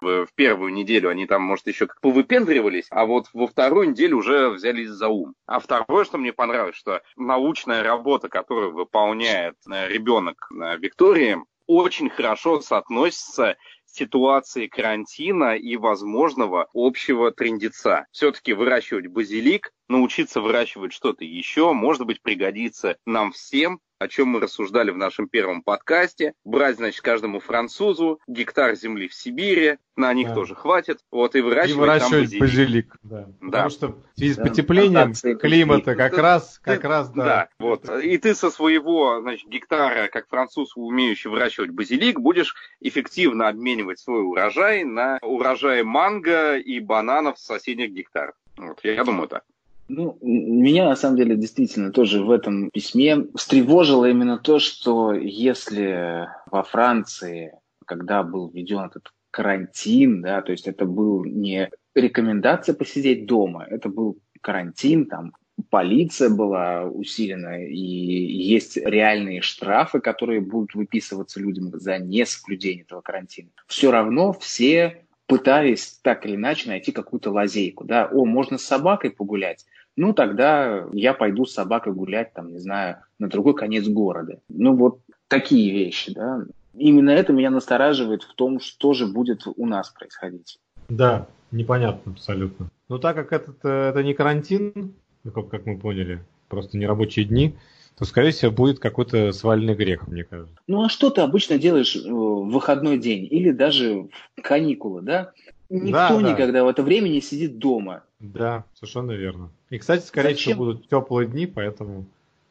в 0.03 0.29
первую 0.35 0.73
неделю 0.73 1.09
они 1.09 1.27
там, 1.27 1.43
может, 1.43 1.67
еще 1.67 1.87
как 1.87 2.01
повыпендривались, 2.01 2.87
а 2.91 3.07
вот 3.07 3.27
во 3.33 3.47
вторую 3.47 3.91
неделю 3.91 4.19
уже 4.19 4.51
взялись 4.51 4.91
за 4.91 5.09
ум. 5.09 5.35
А 5.47 5.59
второе, 5.61 6.05
что 6.05 6.19
мне 6.19 6.33
понравилось, 6.33 6.77
что 6.77 7.01
научная 7.17 7.83
работа, 7.83 8.29
которую 8.29 8.73
выполняет 8.73 9.57
э, 9.71 9.89
ребенок 9.89 10.49
э, 10.51 10.77
Виктории, 10.77 11.39
очень 11.67 12.11
хорошо 12.11 12.61
соотносится 12.61 13.57
ситуации 13.95 14.67
карантина 14.67 15.57
и 15.57 15.77
возможного 15.77 16.69
общего 16.75 17.31
трендеца. 17.31 18.07
Все-таки 18.11 18.53
выращивать 18.53 19.07
базилик, 19.07 19.73
научиться 19.89 20.41
выращивать 20.41 20.93
что-то 20.93 21.25
еще, 21.25 21.73
может 21.73 22.05
быть, 22.07 22.21
пригодится 22.23 22.97
нам 23.07 23.33
всем, 23.33 23.81
о 24.05 24.09
чем 24.09 24.29
мы 24.29 24.41
рассуждали 24.41 24.91
в 24.91 24.99
нашем 24.99 25.29
первом 25.29 25.63
подкасте. 25.63 26.35
Брать, 26.45 26.77
значит, 26.77 27.01
каждому 27.01 27.41
французу 27.41 28.21
гектар 28.27 28.75
земли 28.77 29.09
в 29.09 29.15
Сибири, 29.15 29.79
на 29.97 30.13
них 30.13 30.29
да. 30.29 30.35
тоже 30.35 30.55
хватит, 30.55 30.99
вот 31.11 31.35
и 31.37 31.41
выращивать, 31.41 31.77
и 31.77 31.81
выращивать 31.81 32.31
там 32.31 32.41
базилик. 32.41 32.41
базилик. 32.41 32.97
Да. 33.03 33.27
Да. 33.41 33.47
Потому 33.47 33.71
что 33.71 33.89
в 33.89 34.19
связи 34.19 34.35
с 34.35 34.37
потеплением 34.37 35.13
да. 35.23 35.35
климата 35.37 35.95
как 35.95 36.19
раз, 36.19 36.61
как 36.63 36.83
ты, 36.83 36.89
раз, 36.89 37.11
да. 37.11 37.25
Да, 37.25 37.49
вот. 37.59 37.89
И 37.89 38.19
ты 38.19 38.35
со 38.35 38.51
своего, 38.51 39.21
значит, 39.21 39.49
гектара, 39.49 40.09
как 40.09 40.29
француз, 40.29 40.77
умеющий 40.77 41.31
выращивать 41.31 41.71
базилик, 41.71 42.21
будешь 42.21 42.55
эффективно 42.81 43.49
обменивать 43.49 44.01
свой 44.01 44.23
урожай 44.23 44.85
на 44.85 45.19
урожай 45.23 45.83
манго 45.83 46.59
и 46.59 46.79
бананов 46.81 47.39
с 47.39 47.45
соседних 47.45 47.91
гектаров. 47.91 48.35
Вот, 48.57 48.81
я, 48.83 48.95
я 48.95 49.05
думаю 49.05 49.29
так. 49.29 49.45
Ну, 49.89 50.19
меня 50.23 50.89
на 50.89 50.97
самом 50.97 51.17
деле 51.17 51.37
действительно 51.37 51.93
тоже 51.93 52.23
в 52.23 52.31
этом 52.31 52.71
письме 52.71 53.27
встревожило 53.35 54.07
именно 54.07 54.39
то, 54.39 54.59
что 54.59 55.13
если 55.13 56.29
во 56.51 56.63
Франции, 56.63 57.53
когда 57.85 58.23
был 58.23 58.49
введен 58.49 58.81
этот 58.81 59.13
карантин, 59.31 60.23
да, 60.23 60.41
то 60.43 60.53
есть 60.53 60.67
это 60.67 60.87
был 60.87 61.25
не 61.25 61.71
рекомендация 61.95 62.75
посидеть 62.75 63.27
дома. 63.27 63.67
Это 63.69 63.89
был 63.89 64.19
карантин, 64.41 65.07
там 65.07 65.33
полиция 65.71 66.31
была 66.31 66.85
усилена, 66.85 67.65
и 67.67 67.77
есть 67.77 68.77
реальные 68.77 69.43
штрафы, 69.43 70.01
которые 70.01 70.41
будут 70.41 70.75
выписываться 70.75 71.41
людям 71.41 71.71
за 71.75 71.99
несоблюдение 71.99 72.85
этого 72.85 73.01
карантина. 73.01 73.51
Все 73.67 73.91
равно 73.91 74.33
все 74.33 75.05
пытались 75.27 75.99
так 76.03 76.27
или 76.27 76.37
иначе 76.37 76.69
найти 76.69 76.93
какую-то 76.93 77.31
лазейку. 77.31 77.85
Да? 77.85 78.09
О, 78.13 78.25
можно 78.25 78.59
с 78.59 78.65
собакой 78.65 79.11
погулять? 79.11 79.65
Ну, 79.97 80.13
тогда 80.13 80.87
я 80.93 81.15
пойду 81.15 81.47
с 81.47 81.55
собакой 81.55 81.93
гулять, 81.93 82.33
там, 82.33 82.51
не 82.51 82.59
знаю, 82.59 82.97
на 83.19 83.29
другой 83.29 83.55
конец 83.55 83.87
города. 83.87 84.41
Ну, 84.49 84.75
вот 84.75 85.01
такие 85.29 85.73
вещи, 85.73 86.13
да. 86.13 86.45
Именно 86.77 87.11
это 87.11 87.33
меня 87.33 87.51
настораживает 87.51 88.25
в 88.25 88.35
том, 88.35 88.59
что 88.59 88.93
же 88.93 89.07
будет 89.07 89.47
у 89.47 89.67
нас 89.67 89.91
происходить. 89.91 90.59
Да, 90.89 91.29
непонятно 91.53 92.13
абсолютно. 92.13 92.71
Но 92.89 92.99
так 92.99 93.15
как 93.15 93.33
этот, 93.33 93.59
э, 93.65 93.91
это 93.91 94.03
не 94.03 94.15
карантин, 94.15 94.95
как, 95.33 95.49
как 95.49 95.67
мы 95.67 95.79
поняли, 95.79 96.21
просто 96.49 96.77
не 96.77 96.87
рабочие 96.87 97.25
дни, 97.25 97.55
то, 97.97 98.05
скорее 98.05 98.33
всего, 98.33 98.51
будет 98.51 98.81
какой-то 98.81 99.33
свальный 99.33 99.75
грех, 99.75 100.09
мне 100.09 100.25
кажется. 100.25 100.55
Ну 100.67 100.85
а 100.85 100.89
что 100.89 101.11
ты 101.11 101.21
обычно 101.21 101.59
делаешь 101.59 101.95
э, 101.95 102.01
в 102.09 102.51
выходной 102.51 102.99
день 102.99 103.27
или 103.31 103.51
даже 103.53 104.09
в 104.37 104.43
каникулы, 104.43 105.03
да? 105.03 105.33
Никто 105.71 105.93
да, 105.93 106.21
да. 106.21 106.33
никогда 106.33 106.65
в 106.65 106.69
это 106.69 106.83
время 106.83 107.09
не 107.09 107.21
сидит 107.21 107.59
дома. 107.59 108.03
Да, 108.19 108.65
совершенно 108.75 109.13
верно. 109.13 109.51
И, 109.71 109.79
кстати, 109.79 110.05
скорее 110.05 110.31
Зачем? 110.31 110.55
всего, 110.55 110.65
будут 110.65 110.89
теплые 110.89 111.29
дни, 111.29 111.47
поэтому 111.47 112.07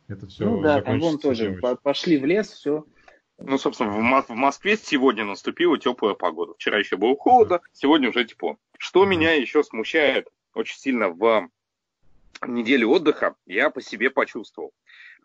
это 0.07 0.27
все 0.27 0.45
Ну 0.45 0.61
да, 0.61 0.81
там 0.81 0.99
вон 0.99 1.17
тоже 1.19 1.59
пошли 1.83 2.17
в 2.17 2.25
лес, 2.25 2.49
все. 2.49 2.85
Ну, 3.39 3.57
собственно, 3.57 3.91
в, 3.91 4.29
в 4.29 4.35
Москве 4.35 4.77
сегодня 4.77 5.25
наступила 5.25 5.77
теплая 5.77 6.13
погода. 6.13 6.53
Вчера 6.53 6.79
еще 6.79 6.97
было 6.97 7.15
холодно, 7.17 7.59
сегодня 7.73 8.09
уже 8.09 8.25
тепло. 8.25 8.57
Что 8.77 9.05
меня 9.05 9.33
еще 9.33 9.63
смущает 9.63 10.27
очень 10.53 10.77
сильно 10.77 11.09
в 11.09 11.49
неделе 12.47 12.85
отдыха, 12.85 13.35
я 13.45 13.69
по 13.69 13.81
себе 13.81 14.09
почувствовал. 14.09 14.71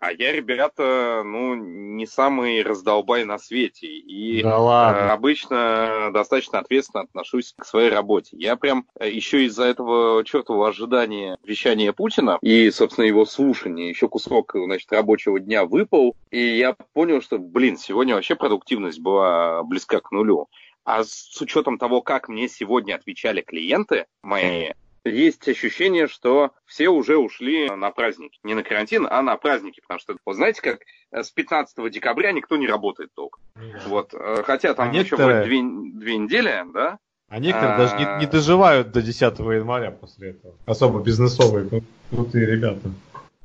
А 0.00 0.12
я, 0.12 0.32
ребята, 0.32 1.22
ну, 1.24 1.54
не 1.54 2.06
самый 2.06 2.62
раздолбай 2.62 3.24
на 3.24 3.38
свете. 3.38 3.87
И 3.87 4.42
да 4.42 4.58
ладно. 4.58 4.98
Э, 4.98 5.11
обычно 5.11 6.11
достаточно 6.12 6.61
ответственно 6.61 7.02
отношусь 7.02 7.54
к 7.58 7.64
своей 7.64 7.90
работе. 7.90 8.37
Я 8.38 8.56
прям 8.56 8.87
э, 8.98 9.11
еще 9.11 9.44
из-за 9.46 9.64
этого 9.64 10.24
чертового 10.24 10.68
ожидания 10.68 11.37
вещания 11.42 11.92
Путина 11.92 12.38
и, 12.42 12.70
собственно, 12.70 13.06
его 13.06 13.24
слушания, 13.26 13.88
еще 13.88 14.08
кусок, 14.08 14.52
значит, 14.54 14.90
рабочего 14.92 15.40
дня 15.40 15.64
выпал. 15.64 16.14
И 16.30 16.56
я 16.56 16.76
понял, 16.92 17.20
что, 17.20 17.38
блин, 17.38 17.76
сегодня 17.76 18.14
вообще 18.14 18.37
продуктивность 18.37 19.00
была 19.00 19.62
близка 19.64 20.00
к 20.00 20.12
нулю. 20.12 20.48
А 20.84 21.04
с 21.04 21.38
учетом 21.40 21.76
того, 21.76 22.00
как 22.00 22.28
мне 22.28 22.48
сегодня 22.48 22.94
отвечали 22.94 23.42
клиенты 23.42 24.06
мои, 24.22 24.70
есть 25.09 25.49
ощущение, 25.49 26.09
что 26.09 26.53
все 26.64 26.88
уже 26.88 27.16
ушли 27.16 27.68
на 27.71 27.90
праздники. 27.90 28.38
Не 28.42 28.55
на 28.55 28.62
карантин, 28.62 29.07
а 29.09 29.23
на 29.23 29.37
праздники. 29.37 29.81
Потому 29.81 30.01
что, 30.01 30.16
вот 30.25 30.37
знаете, 30.37 30.62
как 30.62 30.81
э, 31.12 31.23
с 31.23 31.31
15 31.31 31.90
декабря 31.90 32.33
никто 32.33 32.57
не 32.57 32.66
работает 32.66 33.12
толком. 33.14 33.42
Да. 33.55 33.83
Вот, 33.87 34.14
э, 34.14 34.42
хотя 34.44 34.75
там 34.75 34.90
а 34.90 34.92
некоторые... 34.92 35.40
еще 35.40 35.49
две, 35.49 35.90
две 36.01 36.16
недели, 36.16 36.64
да? 36.73 36.99
А 37.29 37.38
некоторые 37.40 37.75
а... 37.75 37.79
даже 37.79 37.97
не, 37.97 38.25
не 38.25 38.31
доживают 38.31 38.90
до 38.90 39.03
10 39.03 39.38
января 39.38 39.90
после 39.90 40.31
этого. 40.31 40.55
Особо 40.66 41.01
бизнесовые, 41.01 41.83
крутые 42.11 42.47
ребята. 42.47 42.90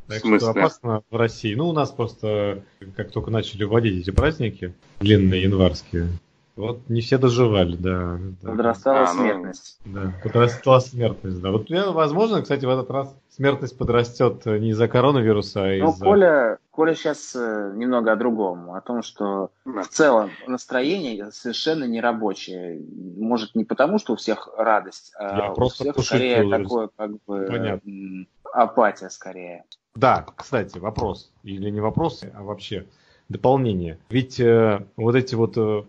Так 0.07 0.19
что 0.19 0.49
опасно 0.49 1.03
в 1.09 1.15
России. 1.15 1.55
Ну, 1.55 1.69
у 1.69 1.73
нас 1.73 1.91
просто, 1.91 2.63
как 2.95 3.11
только 3.11 3.31
начали 3.31 3.63
вводить 3.63 4.01
эти 4.01 4.11
праздники, 4.11 4.73
длинные 4.99 5.43
январские, 5.43 6.09
вот 6.55 6.87
не 6.87 7.01
все 7.01 7.17
доживали, 7.17 7.75
да. 7.75 8.19
да. 8.41 8.49
Подрастала 8.51 9.09
а, 9.09 9.13
ну, 9.13 9.21
смертность. 9.21 9.79
Да, 9.85 10.13
подрастала 10.21 10.79
смертность, 10.79 11.41
да. 11.41 11.51
Вот, 11.51 11.69
возможно, 11.69 12.41
кстати, 12.41 12.65
в 12.65 12.69
этот 12.69 12.91
раз 12.91 13.15
смертность 13.29 13.77
подрастет 13.77 14.45
не 14.45 14.69
из-за 14.69 14.87
коронавируса, 14.87 15.63
а 15.63 15.77
ну, 15.77 15.89
из-за... 15.89 16.05
Коля, 16.05 16.57
Коля 16.69 16.93
сейчас 16.93 17.35
э, 17.35 17.73
немного 17.75 18.11
о 18.11 18.15
другом, 18.15 18.71
о 18.71 18.81
том, 18.81 19.01
что 19.01 19.49
да. 19.65 19.81
в 19.81 19.87
целом 19.87 20.29
настроение 20.45 21.31
совершенно 21.31 21.85
не 21.85 22.01
рабочее. 22.01 22.79
Может, 23.17 23.55
не 23.55 23.65
потому, 23.65 23.97
что 23.97 24.13
у 24.13 24.15
всех 24.15 24.49
радость, 24.55 25.11
а 25.17 25.37
Я 25.37 25.51
у 25.53 25.69
всех 25.69 25.99
скорее 25.99 26.47
такое, 26.49 26.89
как 26.95 27.11
бы, 27.25 27.47
Понятно. 27.49 28.25
апатия 28.53 29.09
скорее. 29.09 29.65
Да, 29.95 30.25
кстати, 30.35 30.77
вопрос. 30.77 31.31
Или 31.43 31.71
не 31.71 31.79
вопрос, 31.79 32.23
а 32.33 32.43
вообще 32.43 32.85
дополнение. 33.29 33.97
Ведь 34.09 34.39
э, 34.39 34.85
вот 34.97 35.15
эти 35.15 35.35
вот 35.35 35.57
э, 35.57 35.83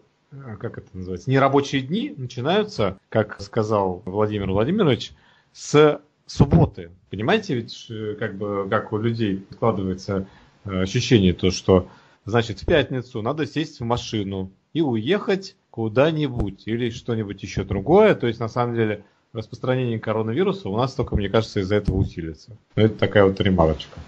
как 0.60 0.78
это 0.78 0.88
называется, 0.92 1.30
нерабочие 1.30 1.82
дни 1.82 2.14
начинаются, 2.16 2.98
как 3.08 3.40
сказал 3.40 4.02
Владимир 4.04 4.50
Владимирович, 4.50 5.12
с 5.52 6.00
субботы. 6.26 6.90
Понимаете, 7.10 7.54
ведь 7.54 7.90
как 8.18 8.36
бы 8.36 8.66
как 8.70 8.92
у 8.92 8.98
людей 8.98 9.44
складывается 9.52 10.26
э, 10.64 10.82
ощущение 10.82 11.32
то, 11.32 11.50
что 11.50 11.88
значит 12.24 12.60
в 12.60 12.66
пятницу 12.66 13.22
надо 13.22 13.46
сесть 13.46 13.80
в 13.80 13.84
машину 13.84 14.50
и 14.72 14.80
уехать 14.80 15.56
куда-нибудь 15.70 16.66
или 16.66 16.90
что-нибудь 16.90 17.42
еще 17.42 17.64
другое. 17.64 18.14
То 18.14 18.26
есть 18.26 18.40
на 18.40 18.48
самом 18.48 18.74
деле 18.74 19.04
распространение 19.32 19.98
коронавируса 19.98 20.68
у 20.68 20.76
нас 20.76 20.94
только, 20.94 21.16
мне 21.16 21.28
кажется, 21.28 21.60
из-за 21.60 21.76
этого 21.76 21.96
усилится. 21.96 22.56
Но 22.76 22.84
это 22.84 22.96
такая 22.96 23.24
вот 23.24 23.40
ремарочка. 23.40 24.00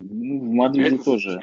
Ну, 0.00 0.38
в 0.40 0.52
Мадриде 0.52 0.94
это 0.94 1.04
тоже. 1.04 1.40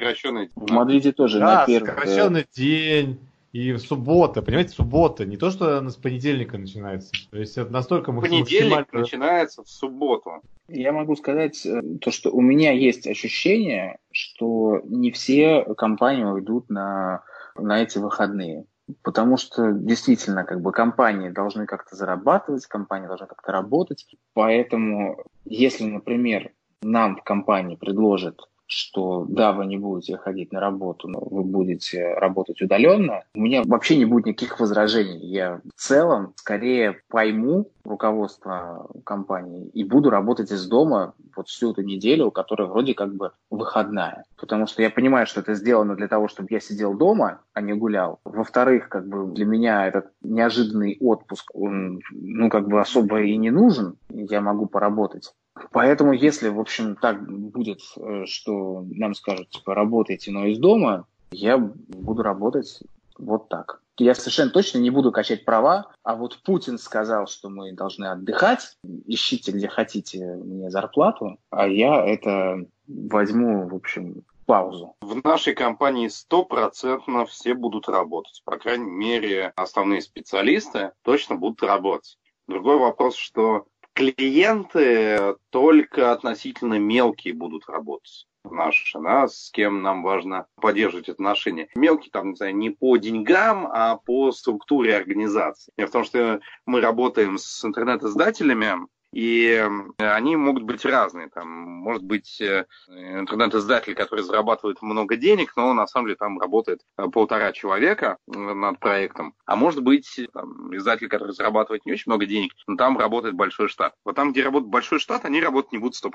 В 0.56 0.70
Мадриде 0.70 1.12
тоже 1.12 1.38
да, 1.38 1.60
на 1.60 1.66
первый... 1.66 1.88
сокращенный 1.88 2.46
день 2.54 3.18
и 3.56 3.78
суббота, 3.78 4.42
понимаете, 4.42 4.74
суббота, 4.74 5.24
не 5.24 5.38
то, 5.38 5.50
что 5.50 5.78
она 5.78 5.88
с 5.88 5.96
понедельника 5.96 6.58
начинается. 6.58 7.12
То 7.30 7.38
есть 7.38 7.56
это 7.56 7.72
настолько 7.72 8.12
Понедельник 8.12 8.70
максимально... 8.70 8.86
начинается 8.92 9.64
в 9.64 9.70
субботу. 9.70 10.42
Я 10.68 10.92
могу 10.92 11.16
сказать 11.16 11.64
э, 11.64 11.80
то, 12.02 12.10
что 12.10 12.30
у 12.30 12.42
меня 12.42 12.72
есть 12.72 13.06
ощущение, 13.06 13.98
что 14.10 14.82
не 14.84 15.10
все 15.10 15.64
компании 15.74 16.24
уйдут 16.24 16.68
на, 16.68 17.22
на 17.56 17.82
эти 17.82 17.96
выходные. 17.96 18.66
Потому 19.02 19.38
что 19.38 19.72
действительно, 19.72 20.44
как 20.44 20.60
бы 20.60 20.70
компании 20.70 21.30
должны 21.30 21.64
как-то 21.64 21.96
зарабатывать, 21.96 22.66
компании 22.66 23.06
должны 23.06 23.26
как-то 23.26 23.52
работать. 23.52 24.06
Поэтому, 24.34 25.24
если, 25.46 25.84
например, 25.84 26.52
нам 26.82 27.16
в 27.16 27.22
компании 27.24 27.76
предложат 27.76 28.38
что 28.66 29.26
да, 29.28 29.52
вы 29.52 29.66
не 29.66 29.78
будете 29.78 30.16
ходить 30.16 30.52
на 30.52 30.60
работу, 30.60 31.08
но 31.08 31.20
вы 31.20 31.42
будете 31.42 32.14
работать 32.14 32.60
удаленно, 32.60 33.22
у 33.34 33.40
меня 33.40 33.62
вообще 33.64 33.96
не 33.96 34.04
будет 34.04 34.26
никаких 34.26 34.58
возражений. 34.60 35.26
Я 35.26 35.60
в 35.74 35.80
целом 35.80 36.32
скорее 36.36 37.00
пойму 37.08 37.70
руководство 37.84 38.88
компании 39.04 39.68
и 39.68 39.84
буду 39.84 40.10
работать 40.10 40.50
из 40.50 40.66
дома 40.66 41.14
вот 41.36 41.48
всю 41.48 41.72
эту 41.72 41.82
неделю, 41.82 42.30
которая 42.30 42.68
вроде 42.68 42.94
как 42.94 43.14
бы 43.14 43.32
выходная. 43.50 44.24
Потому 44.36 44.66
что 44.66 44.82
я 44.82 44.90
понимаю, 44.90 45.26
что 45.26 45.40
это 45.40 45.54
сделано 45.54 45.94
для 45.94 46.08
того, 46.08 46.28
чтобы 46.28 46.48
я 46.50 46.60
сидел 46.60 46.94
дома, 46.94 47.40
а 47.52 47.60
не 47.60 47.74
гулял. 47.74 48.18
Во-вторых, 48.24 48.88
как 48.88 49.08
бы 49.08 49.32
для 49.32 49.44
меня 49.44 49.86
этот 49.86 50.10
неожиданный 50.22 50.96
отпуск, 51.00 51.50
он 51.54 52.00
ну 52.10 52.50
как 52.50 52.68
бы 52.68 52.80
особо 52.80 53.22
и 53.22 53.36
не 53.36 53.50
нужен. 53.50 53.96
Я 54.08 54.40
могу 54.40 54.66
поработать. 54.66 55.32
Поэтому, 55.72 56.12
если, 56.12 56.48
в 56.48 56.60
общем, 56.60 56.96
так 56.96 57.26
будет, 57.28 57.80
э, 57.96 58.24
что 58.26 58.84
нам 58.90 59.14
скажут, 59.14 59.50
типа, 59.50 59.74
работайте, 59.74 60.30
но 60.30 60.46
из 60.46 60.58
дома, 60.58 61.06
я 61.30 61.58
буду 61.58 62.22
работать 62.22 62.80
вот 63.18 63.48
так. 63.48 63.80
Я 63.98 64.14
совершенно 64.14 64.50
точно 64.50 64.78
не 64.78 64.90
буду 64.90 65.10
качать 65.10 65.46
права, 65.46 65.86
а 66.02 66.16
вот 66.16 66.38
Путин 66.42 66.78
сказал, 66.78 67.26
что 67.26 67.48
мы 67.48 67.72
должны 67.72 68.04
отдыхать, 68.06 68.76
ищите 69.06 69.52
где 69.52 69.68
хотите 69.68 70.22
мне 70.36 70.70
зарплату, 70.70 71.38
а 71.48 71.66
я 71.66 72.04
это 72.04 72.66
возьму, 72.86 73.66
в 73.66 73.74
общем, 73.74 74.22
паузу. 74.44 74.94
В 75.00 75.24
нашей 75.24 75.54
компании 75.54 76.08
стопроцентно 76.08 77.24
все 77.24 77.54
будут 77.54 77.88
работать. 77.88 78.42
По 78.44 78.58
крайней 78.58 78.90
мере, 78.90 79.52
основные 79.56 80.02
специалисты 80.02 80.92
точно 81.02 81.36
будут 81.36 81.62
работать. 81.62 82.18
Другой 82.46 82.78
вопрос, 82.78 83.16
что 83.16 83.66
клиенты 83.96 85.36
только 85.50 86.12
относительно 86.12 86.78
мелкие 86.78 87.32
будут 87.32 87.66
работать 87.68 88.26
наши, 88.44 88.98
да, 89.00 89.26
с 89.26 89.50
кем 89.50 89.82
нам 89.82 90.02
важно 90.02 90.46
поддерживать 90.60 91.08
отношения. 91.08 91.68
Мелкие 91.74 92.10
там, 92.12 92.30
не 92.30 92.36
знаю, 92.36 92.54
не 92.54 92.70
по 92.70 92.96
деньгам, 92.98 93.66
а 93.72 93.96
по 93.96 94.30
структуре 94.32 94.96
организации. 94.96 95.72
Дело 95.76 95.88
в 95.88 95.92
том, 95.92 96.04
что 96.04 96.40
мы 96.66 96.80
работаем 96.80 97.38
с 97.38 97.64
интернет-издателями, 97.64 98.86
И 99.12 99.66
они 99.98 100.36
могут 100.36 100.64
быть 100.64 100.84
разные. 100.84 101.28
Там 101.28 101.48
может 101.48 102.02
быть 102.02 102.40
э, 102.40 102.66
интернет-издатель, 102.88 103.94
который 103.94 104.22
зарабатывает 104.22 104.82
много 104.82 105.16
денег, 105.16 105.56
но 105.56 105.72
на 105.72 105.86
самом 105.86 106.06
деле 106.06 106.16
там 106.16 106.38
работает 106.38 106.82
э, 106.98 107.06
полтора 107.08 107.52
человека 107.52 108.18
над 108.26 108.78
проектом. 108.78 109.34
А 109.44 109.56
может 109.56 109.82
быть 109.82 110.20
там, 110.32 110.76
издатель, 110.76 111.08
который 111.08 111.32
зарабатывает 111.32 111.86
не 111.86 111.92
очень 111.92 112.10
много 112.10 112.26
денег, 112.26 112.52
но 112.66 112.76
там 112.76 112.98
работает 112.98 113.34
большой 113.34 113.68
штат. 113.68 113.94
Вот 114.04 114.16
там, 114.16 114.32
где 114.32 114.42
работает 114.42 114.70
большой 114.70 114.98
штат, 114.98 115.24
они 115.24 115.40
работать 115.40 115.72
не 115.72 115.78
будут 115.78 116.02
100%. 116.02 116.10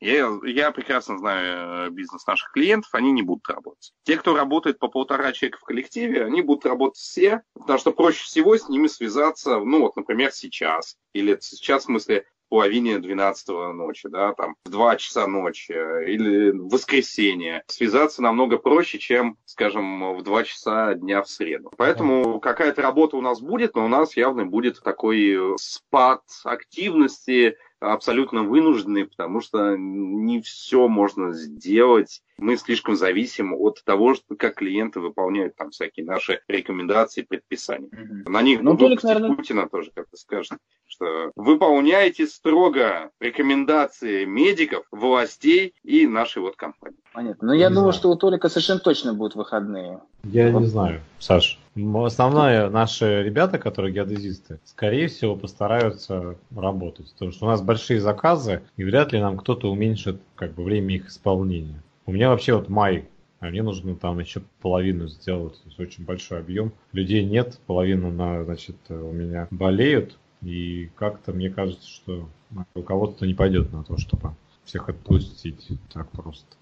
Я, 0.00 0.30
я 0.44 0.72
прекрасно 0.72 1.18
знаю 1.18 1.90
бизнес 1.90 2.26
наших 2.26 2.50
клиентов, 2.52 2.94
они 2.94 3.12
не 3.12 3.22
будут 3.22 3.48
работать. 3.48 3.92
Те, 4.02 4.16
кто 4.16 4.36
работает 4.36 4.78
по 4.78 4.88
полтора 4.88 5.32
человека 5.32 5.58
в 5.58 5.64
коллективе, 5.64 6.24
они 6.24 6.42
будут 6.42 6.66
работать 6.66 6.98
все, 6.98 7.42
потому 7.54 7.78
что 7.78 7.92
проще 7.92 8.24
всего 8.24 8.56
с 8.56 8.68
ними 8.68 8.88
связаться, 8.88 9.58
ну 9.58 9.80
вот, 9.80 9.96
например, 9.96 10.32
сейчас. 10.32 10.96
Или 11.12 11.38
сейчас, 11.40 11.82
в 11.82 11.86
смысле, 11.86 12.26
половине 12.52 12.98
12 12.98 13.48
ночи, 13.72 14.10
да, 14.10 14.34
там, 14.34 14.56
в 14.66 14.68
2 14.68 14.96
часа 14.96 15.26
ночи 15.26 15.72
или 15.72 16.50
в 16.50 16.68
воскресенье. 16.68 17.62
Связаться 17.66 18.20
намного 18.20 18.58
проще, 18.58 18.98
чем, 18.98 19.38
скажем, 19.46 20.18
в 20.18 20.22
2 20.22 20.44
часа 20.44 20.92
дня 20.92 21.22
в 21.22 21.30
среду. 21.30 21.72
Поэтому 21.78 22.40
какая-то 22.40 22.82
работа 22.82 23.16
у 23.16 23.22
нас 23.22 23.40
будет, 23.40 23.74
но 23.74 23.86
у 23.86 23.88
нас 23.88 24.18
явно 24.18 24.44
будет 24.44 24.82
такой 24.82 25.56
спад 25.56 26.20
активности, 26.44 27.56
абсолютно 27.82 28.42
вынуждены, 28.42 29.06
потому 29.06 29.40
что 29.40 29.76
не 29.76 30.40
все 30.40 30.88
можно 30.88 31.32
сделать. 31.32 32.22
Мы 32.38 32.56
слишком 32.56 32.96
зависим 32.96 33.54
от 33.54 33.82
того, 33.84 34.14
что, 34.14 34.34
как 34.36 34.56
клиенты 34.56 35.00
выполняют 35.00 35.56
там 35.56 35.70
всякие 35.70 36.06
наши 36.06 36.40
рекомендации, 36.48 37.22
предписания. 37.22 37.88
Угу. 37.88 38.30
На 38.30 38.42
них 38.42 38.62
ну, 38.62 38.76
только, 38.76 39.06
наверное... 39.06 39.36
Путина 39.36 39.68
тоже 39.68 39.90
как-то 39.94 40.16
скажет, 40.16 40.58
что 40.86 41.32
выполняйте 41.36 42.26
строго 42.26 43.10
рекомендации 43.20 44.24
медиков, 44.24 44.86
властей 44.90 45.74
и 45.82 46.06
нашей 46.06 46.42
вот 46.42 46.56
компании. 46.56 46.98
Понятно. 47.12 47.48
Но 47.48 47.52
ну, 47.52 47.58
я 47.58 47.68
не 47.68 47.74
думаю, 47.74 47.92
знаю. 47.92 48.00
что 48.00 48.10
у 48.10 48.16
Толика 48.16 48.48
совершенно 48.48 48.80
точно 48.80 49.14
будут 49.14 49.34
выходные. 49.34 50.00
Я 50.24 50.50
вот. 50.50 50.60
не 50.60 50.66
знаю, 50.66 51.00
Саш. 51.18 51.58
Основные 51.74 52.68
наши 52.68 53.22
ребята, 53.22 53.58
которые 53.58 53.94
геодезисты, 53.94 54.60
скорее 54.64 55.08
всего, 55.08 55.36
постараются 55.36 56.36
работать. 56.54 57.10
Потому 57.12 57.32
что 57.32 57.46
у 57.46 57.48
нас 57.48 57.62
большие 57.62 58.00
заказы, 58.00 58.62
и 58.76 58.84
вряд 58.84 59.12
ли 59.12 59.20
нам 59.20 59.38
кто-то 59.38 59.70
уменьшит 59.70 60.20
как 60.34 60.52
бы, 60.52 60.64
время 60.64 60.96
их 60.96 61.08
исполнения. 61.08 61.82
У 62.04 62.12
меня 62.12 62.28
вообще 62.28 62.54
вот 62.54 62.68
май, 62.68 63.08
а 63.40 63.46
мне 63.46 63.62
нужно 63.62 63.96
там 63.96 64.18
еще 64.18 64.42
половину 64.60 65.08
сделать. 65.08 65.54
То 65.62 65.68
есть 65.68 65.80
очень 65.80 66.04
большой 66.04 66.40
объем. 66.40 66.72
Людей 66.92 67.24
нет, 67.24 67.58
половина 67.66 68.10
на, 68.10 68.44
значит, 68.44 68.76
у 68.88 69.12
меня 69.12 69.48
болеют. 69.50 70.18
И 70.42 70.90
как-то 70.96 71.32
мне 71.32 71.48
кажется, 71.48 71.88
что 71.88 72.28
руководство 72.74 73.24
не 73.24 73.34
пойдет 73.34 73.72
на 73.72 73.82
то, 73.82 73.96
чтобы 73.96 74.34
всех 74.64 74.88
отпустить 74.88 75.68
так 75.92 76.10
просто. 76.10 76.56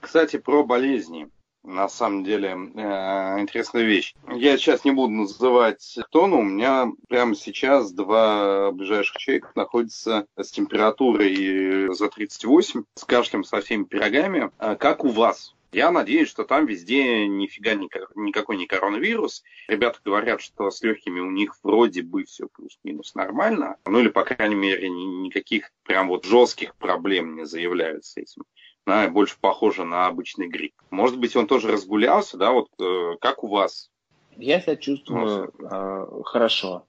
Кстати, 0.00 0.38
про 0.38 0.64
болезни 0.64 1.28
на 1.62 1.88
самом 1.88 2.24
деле 2.24 2.50
э, 2.50 3.40
интересная 3.40 3.82
вещь. 3.82 4.14
Я 4.28 4.56
сейчас 4.56 4.84
не 4.84 4.90
буду 4.90 5.12
называть 5.12 5.98
кто, 6.06 6.26
но 6.26 6.38
у 6.38 6.42
меня 6.42 6.90
прямо 7.08 7.34
сейчас 7.34 7.92
два 7.92 8.72
ближайших 8.72 9.16
человека 9.16 9.52
находятся 9.54 10.26
с 10.36 10.50
температурой 10.50 11.92
за 11.94 12.08
38, 12.08 12.84
с 12.94 13.04
кашлем 13.04 13.44
со 13.44 13.60
всеми 13.60 13.84
пирогами. 13.84 14.50
А 14.58 14.76
как 14.76 15.04
у 15.04 15.08
вас? 15.08 15.54
Я 15.70 15.90
надеюсь, 15.90 16.30
что 16.30 16.44
там 16.44 16.64
везде 16.64 17.26
нифига 17.26 17.74
никакой 17.74 18.56
не 18.56 18.66
коронавирус. 18.66 19.42
Ребята 19.68 20.00
говорят, 20.02 20.40
что 20.40 20.70
с 20.70 20.82
легкими 20.82 21.20
у 21.20 21.30
них 21.30 21.56
вроде 21.62 22.02
бы 22.02 22.24
все 22.24 22.48
плюс-минус 22.48 23.14
нормально. 23.14 23.76
Ну 23.84 24.00
или, 24.00 24.08
по 24.08 24.24
крайней 24.24 24.54
мере, 24.54 24.88
никаких 24.88 25.70
прям 25.82 26.08
вот 26.08 26.24
жестких 26.24 26.74
проблем 26.76 27.36
не 27.36 27.44
заявляют 27.44 28.06
с 28.06 28.16
этим 28.16 28.44
да, 28.88 29.08
больше 29.08 29.36
похоже 29.40 29.84
на 29.84 30.06
обычный 30.06 30.48
грипп. 30.48 30.72
Может 30.90 31.18
быть, 31.18 31.36
он 31.36 31.46
тоже 31.46 31.70
разгулялся, 31.70 32.38
да, 32.38 32.52
вот 32.52 32.68
э, 32.80 33.16
как 33.20 33.44
у 33.44 33.48
вас? 33.48 33.90
Я 34.36 34.60
себя 34.60 34.76
чувствую 34.76 35.52
э, 35.60 36.06
хорошо. 36.24 36.84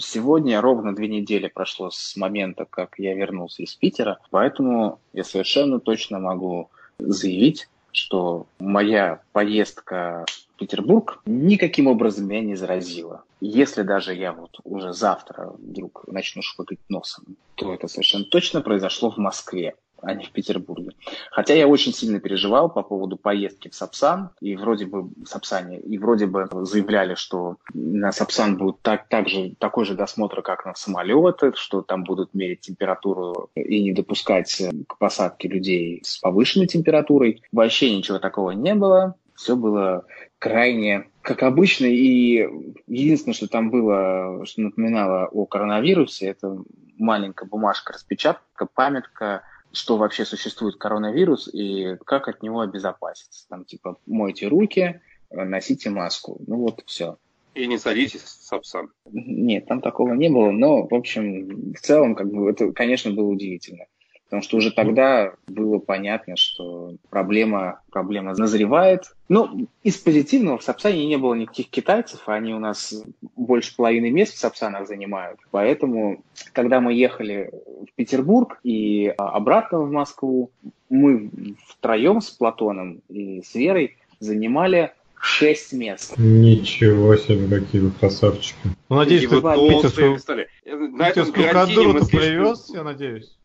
Сегодня 0.00 0.60
ровно 0.60 0.94
две 0.94 1.06
недели 1.06 1.46
прошло 1.46 1.90
с 1.90 2.16
момента, 2.16 2.64
как 2.68 2.98
я 2.98 3.14
вернулся 3.14 3.62
из 3.62 3.74
Питера, 3.74 4.18
поэтому 4.30 4.98
я 5.12 5.22
совершенно 5.22 5.78
точно 5.78 6.18
могу 6.18 6.70
заявить, 6.98 7.68
что 7.92 8.46
моя 8.58 9.20
поездка 9.30 10.24
в 10.26 10.58
Петербург 10.58 11.20
никаким 11.24 11.86
образом 11.86 12.26
меня 12.26 12.40
не 12.40 12.56
заразила. 12.56 13.22
Если 13.40 13.82
даже 13.82 14.12
я 14.14 14.32
вот 14.32 14.58
уже 14.64 14.92
завтра 14.92 15.52
вдруг 15.56 16.04
начну 16.08 16.42
швыкать 16.42 16.80
носом, 16.88 17.36
то 17.54 17.72
это 17.72 17.86
совершенно 17.86 18.24
точно 18.24 18.60
произошло 18.60 19.10
в 19.10 19.18
Москве 19.18 19.76
а 20.02 20.14
не 20.14 20.24
в 20.24 20.32
Петербурге. 20.32 20.90
Хотя 21.30 21.54
я 21.54 21.68
очень 21.68 21.92
сильно 21.92 22.20
переживал 22.20 22.70
по 22.70 22.82
поводу 22.82 23.16
поездки 23.16 23.68
в 23.68 23.74
Сапсан, 23.74 24.30
и 24.40 24.56
вроде 24.56 24.86
бы 24.86 25.02
в 25.02 25.26
Сапсане, 25.26 25.78
и 25.78 25.98
вроде 25.98 26.26
бы 26.26 26.48
заявляли, 26.62 27.14
что 27.14 27.56
на 27.74 28.12
Сапсан 28.12 28.56
будет 28.56 28.80
так, 28.82 29.08
так 29.08 29.28
же, 29.28 29.54
такой 29.58 29.84
же 29.84 29.94
досмотр, 29.94 30.42
как 30.42 30.64
на 30.64 30.74
самолеты, 30.74 31.52
что 31.54 31.82
там 31.82 32.04
будут 32.04 32.34
мерить 32.34 32.60
температуру 32.60 33.50
и 33.54 33.82
не 33.82 33.92
допускать 33.92 34.62
к 34.88 34.98
посадке 34.98 35.48
людей 35.48 36.02
с 36.04 36.18
повышенной 36.18 36.66
температурой. 36.66 37.42
Вообще 37.52 37.96
ничего 37.96 38.18
такого 38.18 38.52
не 38.52 38.74
было. 38.74 39.14
Все 39.34 39.56
было 39.56 40.04
крайне 40.38 41.06
как 41.22 41.42
обычно, 41.42 41.86
и 41.86 42.48
единственное, 42.86 43.34
что 43.34 43.46
там 43.46 43.70
было, 43.70 44.44
что 44.46 44.62
напоминало 44.62 45.26
о 45.26 45.44
коронавирусе, 45.44 46.28
это 46.28 46.58
маленькая 46.98 47.46
бумажка, 47.46 47.92
распечатка, 47.92 48.66
памятка 48.66 49.42
что 49.72 49.96
вообще 49.96 50.24
существует 50.24 50.76
коронавирус 50.76 51.48
и 51.52 51.96
как 52.04 52.28
от 52.28 52.42
него 52.42 52.60
обезопаситься. 52.60 53.48
Там 53.48 53.64
типа 53.64 53.98
мойте 54.06 54.48
руки, 54.48 55.00
носите 55.30 55.90
маску. 55.90 56.40
Ну 56.46 56.56
вот 56.56 56.82
все. 56.86 57.18
И 57.54 57.66
не 57.66 57.78
садитесь 57.78 58.22
с 58.22 58.46
сапсан. 58.46 58.90
Нет, 59.10 59.66
там 59.66 59.80
такого 59.80 60.14
не 60.14 60.28
было, 60.28 60.50
но, 60.52 60.86
в 60.86 60.94
общем, 60.94 61.72
в 61.74 61.80
целом, 61.80 62.14
как 62.14 62.30
бы, 62.30 62.48
это, 62.48 62.72
конечно, 62.72 63.10
было 63.10 63.26
удивительно. 63.26 63.86
Потому 64.30 64.44
что 64.44 64.58
уже 64.58 64.70
тогда 64.70 65.32
было 65.48 65.78
понятно, 65.78 66.36
что 66.36 66.94
проблема, 67.10 67.80
проблема 67.90 68.32
назревает. 68.32 69.12
Ну, 69.28 69.66
из 69.82 69.96
позитивного 69.96 70.58
в 70.58 70.62
Сапсане 70.62 71.04
не 71.04 71.18
было 71.18 71.34
никаких 71.34 71.68
китайцев, 71.68 72.22
они 72.26 72.54
у 72.54 72.60
нас 72.60 72.94
больше 73.34 73.74
половины 73.74 74.08
мест 74.12 74.34
в 74.34 74.38
Сапсанах 74.38 74.86
занимают. 74.86 75.40
Поэтому, 75.50 76.22
когда 76.52 76.80
мы 76.80 76.94
ехали 76.94 77.50
в 77.90 77.92
Петербург 77.96 78.60
и 78.62 79.12
обратно 79.18 79.80
в 79.80 79.90
Москву, 79.90 80.52
мы 80.88 81.28
втроем 81.66 82.20
с 82.20 82.30
Платоном 82.30 83.02
и 83.08 83.42
с 83.42 83.56
Верой 83.56 83.96
занимали 84.20 84.92
шесть 85.20 85.72
мест. 85.72 86.14
Ничего 86.16 87.16
себе, 87.16 87.48
какие 87.48 87.80
вы 87.80 87.90
красавчики. 87.90 88.54
Ну, 88.88 88.94
надеюсь, 88.96 89.22
ты 89.22 89.40
питерскую, 89.40 90.18
питерскую 90.18 91.50
кадуру 91.50 92.06
привез, 92.06 92.70
я 92.72 92.84
надеюсь. 92.84 93.36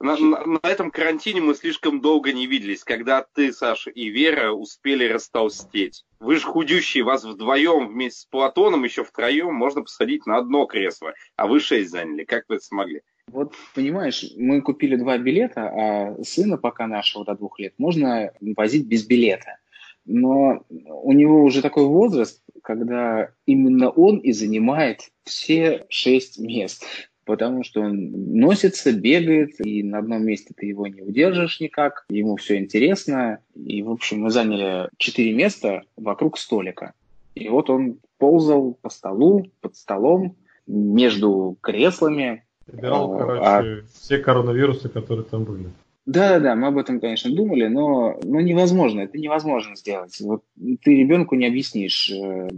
На, 0.00 0.16
на, 0.16 0.60
этом 0.62 0.90
карантине 0.90 1.40
мы 1.40 1.54
слишком 1.54 2.00
долго 2.00 2.32
не 2.32 2.46
виделись, 2.46 2.84
когда 2.84 3.24
ты, 3.34 3.52
Саша, 3.52 3.90
и 3.90 4.08
Вера 4.08 4.52
успели 4.52 5.06
растолстеть. 5.06 6.04
Вы 6.20 6.36
же 6.36 6.46
худющие, 6.46 7.04
вас 7.04 7.24
вдвоем 7.24 7.88
вместе 7.88 8.20
с 8.20 8.24
Платоном, 8.26 8.84
еще 8.84 9.04
втроем, 9.04 9.54
можно 9.54 9.82
посадить 9.82 10.26
на 10.26 10.38
одно 10.38 10.66
кресло, 10.66 11.14
а 11.36 11.46
вы 11.46 11.60
шесть 11.60 11.90
заняли. 11.90 12.24
Как 12.24 12.44
вы 12.48 12.56
это 12.56 12.64
смогли? 12.64 13.02
Вот, 13.28 13.54
понимаешь, 13.74 14.24
мы 14.36 14.60
купили 14.60 14.96
два 14.96 15.16
билета, 15.16 15.68
а 15.68 16.24
сына 16.24 16.56
пока 16.56 16.86
нашего 16.86 17.24
до 17.24 17.34
двух 17.36 17.58
лет 17.60 17.74
можно 17.78 18.32
возить 18.40 18.86
без 18.86 19.06
билета. 19.06 19.58
Но 20.04 20.64
у 20.68 21.12
него 21.12 21.44
уже 21.44 21.62
такой 21.62 21.86
возраст, 21.86 22.42
когда 22.62 23.32
именно 23.46 23.90
он 23.90 24.18
и 24.18 24.32
занимает 24.32 25.10
все 25.24 25.86
шесть 25.88 26.38
мест 26.38 26.84
потому 27.30 27.62
что 27.62 27.82
он 27.82 28.10
носится, 28.10 28.90
бегает, 28.92 29.64
и 29.64 29.84
на 29.84 29.98
одном 29.98 30.24
месте 30.24 30.52
ты 30.56 30.66
его 30.66 30.88
не 30.88 31.00
удержишь 31.00 31.60
никак, 31.60 32.04
ему 32.08 32.34
все 32.34 32.58
интересно. 32.58 33.38
И, 33.54 33.84
в 33.84 33.90
общем, 33.90 34.22
мы 34.22 34.30
заняли 34.30 34.88
четыре 34.96 35.32
места 35.32 35.82
вокруг 35.96 36.38
столика. 36.38 36.92
И 37.36 37.48
вот 37.48 37.70
он 37.70 37.98
ползал 38.18 38.76
по 38.82 38.90
столу, 38.90 39.46
под 39.60 39.76
столом, 39.76 40.34
между 40.66 41.56
креслами. 41.60 42.44
Собирал, 42.68 43.14
а, 43.14 43.18
короче, 43.18 43.42
а... 43.44 43.82
все 43.94 44.18
коронавирусы, 44.18 44.88
которые 44.88 45.24
там 45.24 45.44
были. 45.44 45.70
Да, 46.06 46.40
да, 46.40 46.54
мы 46.54 46.68
об 46.68 46.78
этом, 46.78 46.98
конечно, 46.98 47.30
думали, 47.34 47.66
но, 47.66 48.18
но 48.24 48.40
невозможно, 48.40 49.00
это 49.00 49.18
невозможно 49.18 49.76
сделать. 49.76 50.18
Вот 50.20 50.42
ты 50.82 50.96
ребенку 50.96 51.34
не 51.34 51.46
объяснишь, 51.46 52.10
э, 52.10 52.48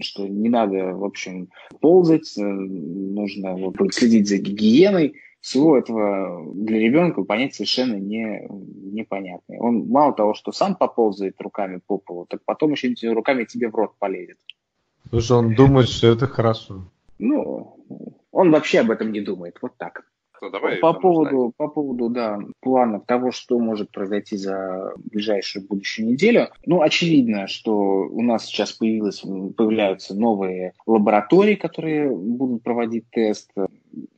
что 0.00 0.26
не 0.26 0.48
надо, 0.48 0.94
в 0.94 1.04
общем, 1.04 1.48
ползать, 1.80 2.38
э, 2.38 2.42
нужно 2.42 3.56
вот, 3.56 3.76
следить 3.92 4.28
за 4.28 4.38
гигиеной. 4.38 5.14
Всего 5.40 5.76
этого 5.76 6.54
для 6.54 6.78
ребенка 6.78 7.24
понять 7.24 7.56
совершенно 7.56 7.96
не, 7.96 8.46
непонятно. 8.48 9.56
Он 9.58 9.88
мало 9.88 10.14
того, 10.14 10.34
что 10.34 10.52
сам 10.52 10.76
поползает 10.76 11.40
руками 11.40 11.80
по 11.84 11.98
полу, 11.98 12.26
так 12.26 12.42
потом 12.44 12.70
еще 12.70 12.94
руками 13.12 13.44
тебе 13.44 13.68
в 13.68 13.74
рот 13.74 13.94
полезет. 13.98 14.38
Слушай, 15.10 15.36
он 15.36 15.54
думает, 15.54 15.88
что 15.88 16.06
это 16.06 16.28
хорошо. 16.28 16.84
Ну, 17.18 17.76
он 18.30 18.52
вообще 18.52 18.80
об 18.80 18.92
этом 18.92 19.10
не 19.10 19.20
думает, 19.20 19.58
вот 19.60 19.76
так. 19.76 20.04
Давай. 20.50 20.76
По 20.76 20.92
поводу, 20.92 21.52
по 21.56 21.68
поводу, 21.68 22.08
да, 22.08 22.38
планов 22.60 23.04
того, 23.06 23.30
что 23.32 23.58
может 23.58 23.90
произойти 23.90 24.36
за 24.36 24.92
ближайшую 24.96 25.66
будущую 25.66 26.08
неделю. 26.08 26.48
Ну, 26.66 26.82
очевидно, 26.82 27.46
что 27.46 27.72
у 27.74 28.22
нас 28.22 28.46
сейчас 28.46 28.72
появилось, 28.72 29.20
появляются 29.20 30.14
новые 30.14 30.72
лаборатории, 30.86 31.54
которые 31.54 32.10
будут 32.10 32.62
проводить 32.62 33.04
тест, 33.10 33.50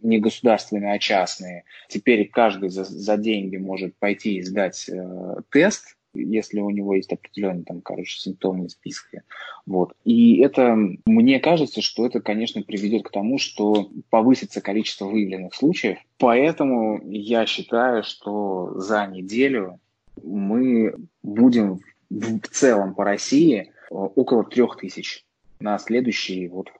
не 0.02 0.18
государственные, 0.18 0.94
а 0.94 0.98
частные. 0.98 1.64
Теперь 1.88 2.28
каждый 2.28 2.68
за, 2.68 2.84
за 2.84 3.16
деньги 3.16 3.56
может 3.56 3.96
пойти 3.96 4.36
и 4.36 4.42
сдать 4.42 4.88
э, 4.88 5.36
тест, 5.50 5.96
если 6.14 6.60
у 6.60 6.70
него 6.70 6.94
есть 6.94 7.12
определенные 7.12 7.64
там, 7.64 7.80
короче, 7.80 8.18
симптомные 8.18 8.68
списки. 8.68 9.22
Вот. 9.66 9.94
И 10.04 10.38
это, 10.38 10.76
мне 11.06 11.40
кажется, 11.40 11.82
что 11.82 12.06
это, 12.06 12.20
конечно, 12.20 12.62
приведет 12.62 13.04
к 13.04 13.10
тому, 13.10 13.38
что 13.38 13.90
повысится 14.10 14.60
количество 14.60 15.06
выявленных 15.06 15.54
случаев. 15.54 15.98
Поэтому 16.18 17.00
я 17.04 17.46
считаю, 17.46 18.02
что 18.04 18.72
за 18.76 19.06
неделю 19.06 19.78
мы 20.22 20.94
будем 21.22 21.80
в 22.10 22.40
целом 22.48 22.94
по 22.94 23.04
России 23.04 23.72
около 23.90 24.44
трех 24.44 24.76
тысяч 24.76 25.24
на 25.60 25.78
следующий 25.78 26.48
вот 26.48 26.70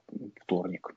вторник. 0.43 0.93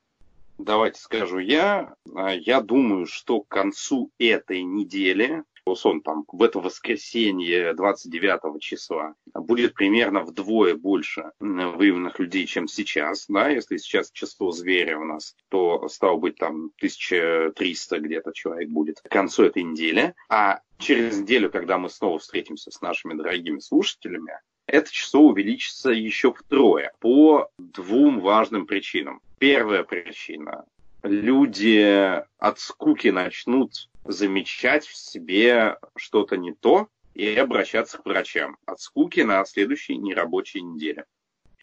Давайте 0.58 1.00
скажу 1.00 1.38
я. 1.38 1.94
А, 2.14 2.34
я 2.34 2.60
думаю, 2.60 3.06
что 3.06 3.42
к 3.42 3.48
концу 3.48 4.10
этой 4.18 4.62
недели 4.62 5.44
сон 5.74 6.00
там 6.00 6.24
в 6.28 6.42
это 6.42 6.60
воскресенье 6.60 7.74
29 7.74 8.60
числа 8.60 9.14
будет 9.34 9.74
примерно 9.74 10.22
вдвое 10.22 10.74
больше 10.74 11.32
выявленных 11.40 12.18
людей, 12.18 12.46
чем 12.46 12.68
сейчас. 12.68 13.26
Да? 13.28 13.48
Если 13.48 13.76
сейчас 13.76 14.10
число 14.10 14.50
зверя 14.52 14.98
у 14.98 15.04
нас, 15.04 15.36
то 15.48 15.88
стало 15.88 16.16
быть 16.16 16.36
там 16.36 16.70
1300 16.76 17.98
где-то 18.00 18.32
человек 18.32 18.68
будет 18.68 19.00
к 19.00 19.08
концу 19.08 19.44
этой 19.44 19.62
недели. 19.62 20.14
А 20.28 20.60
через 20.78 21.18
неделю, 21.18 21.50
когда 21.50 21.78
мы 21.78 21.88
снова 21.88 22.18
встретимся 22.18 22.70
с 22.70 22.80
нашими 22.80 23.14
дорогими 23.14 23.58
слушателями, 23.58 24.32
это 24.66 24.92
число 24.92 25.22
увеличится 25.22 25.90
еще 25.90 26.32
втрое 26.32 26.92
по 27.00 27.48
двум 27.58 28.20
важным 28.20 28.66
причинам. 28.66 29.20
Первая 29.38 29.82
причина 29.82 30.64
люди 31.02 32.22
от 32.38 32.58
скуки 32.58 33.08
начнут 33.08 33.88
замечать 34.08 34.86
в 34.86 34.96
себе 34.96 35.78
что-то 35.96 36.36
не 36.36 36.52
то 36.54 36.88
и 37.14 37.34
обращаться 37.34 37.98
к 37.98 38.06
врачам 38.06 38.56
от 38.64 38.80
скуки 38.80 39.20
на 39.20 39.44
следующей 39.44 39.96
нерабочей 39.96 40.62
неделе. 40.62 41.04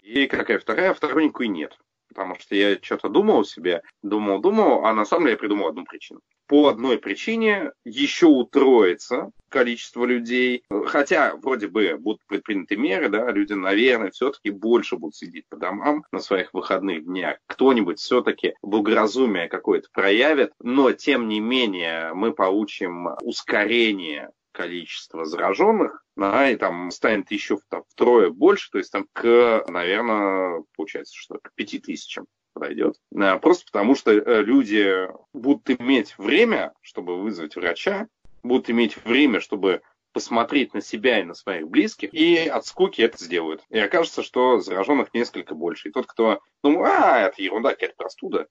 И 0.02 0.28
какая 0.28 0.60
вторая? 0.60 0.93
Второй 0.93 1.26
никакой 1.26 1.48
нет. 1.48 1.78
Потому 2.16 2.39
что 2.39 2.55
я 2.55 2.80
что-то 2.82 3.09
думал 3.09 3.43
себе, 3.43 3.82
думал, 4.01 4.39
думал, 4.39 4.86
а 4.86 4.93
на 4.93 5.05
самом 5.05 5.26
деле 5.26 5.34
я 5.34 5.38
придумал 5.38 5.68
одну 5.68 5.84
причину 5.84 6.22
по 6.47 6.68
одной 6.68 6.97
причине 6.97 7.72
еще 7.86 8.28
утроится 8.28 9.32
количество 9.49 10.05
людей. 10.05 10.63
Хотя 10.88 11.36
вроде 11.36 11.68
бы 11.68 11.97
будут 11.97 12.22
предприняты 12.28 12.76
меры, 12.76 13.09
да, 13.09 13.32
люди, 13.32 13.53
наверное, 13.53 14.11
все-таки 14.11 14.49
больше 14.49 14.97
будут 14.97 15.16
сидеть 15.16 15.45
по 15.49 15.57
домам 15.57 16.03
на 16.11 16.20
своих 16.20 16.53
выходных 16.53 17.05
днях. 17.05 17.38
Кто-нибудь 17.47 17.99
все-таки 17.99 18.53
благоразумие 18.61 19.47
какое-то 19.47 19.88
проявит, 19.91 20.51
но 20.59 20.91
тем 20.91 21.28
не 21.28 21.39
менее 21.39 22.13
мы 22.13 22.34
получим 22.34 23.09
ускорение 23.22 24.32
количества 24.56 25.26
зараженных, 25.26 26.03
да, 26.16 26.49
и 26.49 26.56
там 26.56 26.89
станет 26.91 27.30
еще 27.32 27.60
там, 27.70 27.84
втрое 27.89 28.30
больше, 28.30 28.72
то 28.72 28.78
есть 28.78 28.91
там 28.91 29.08
к, 29.14 29.66
наверное, 29.68 30.64
получается, 30.76 31.14
что 31.16 31.38
к 31.41 31.53
пяти 31.56 31.80
тысячам 31.80 32.26
пройдет. 32.53 32.95
Э, 33.16 33.38
просто 33.38 33.66
потому, 33.66 33.95
что 33.95 34.12
э, 34.12 34.43
люди 34.43 35.08
будут 35.34 35.70
иметь 35.80 36.18
время, 36.18 36.74
чтобы 36.82 37.22
вызвать 37.22 37.56
врача, 37.56 38.08
будут 38.43 38.70
иметь 38.70 38.97
время, 39.03 39.41
чтобы 39.41 39.82
посмотреть 40.14 40.74
на 40.74 40.82
себя 40.82 41.20
и 41.20 41.24
на 41.24 41.34
своих 41.34 41.68
близких, 41.68 42.14
и 42.14 42.47
от 42.47 42.66
скуки 42.66 43.01
это 43.01 43.22
сделают. 43.22 43.62
И 43.70 43.78
окажется, 43.78 44.24
что 44.24 44.60
зараженных 44.62 45.14
несколько 45.14 45.53
больше. 45.56 45.89
И 45.89 45.91
тот, 45.91 46.06
кто, 46.06 46.39
ну, 46.64 46.82
а, 46.86 47.20
это 47.20 47.41
ерунда, 47.41 47.72
какая-то 47.72 47.95
простуда. 47.97 48.47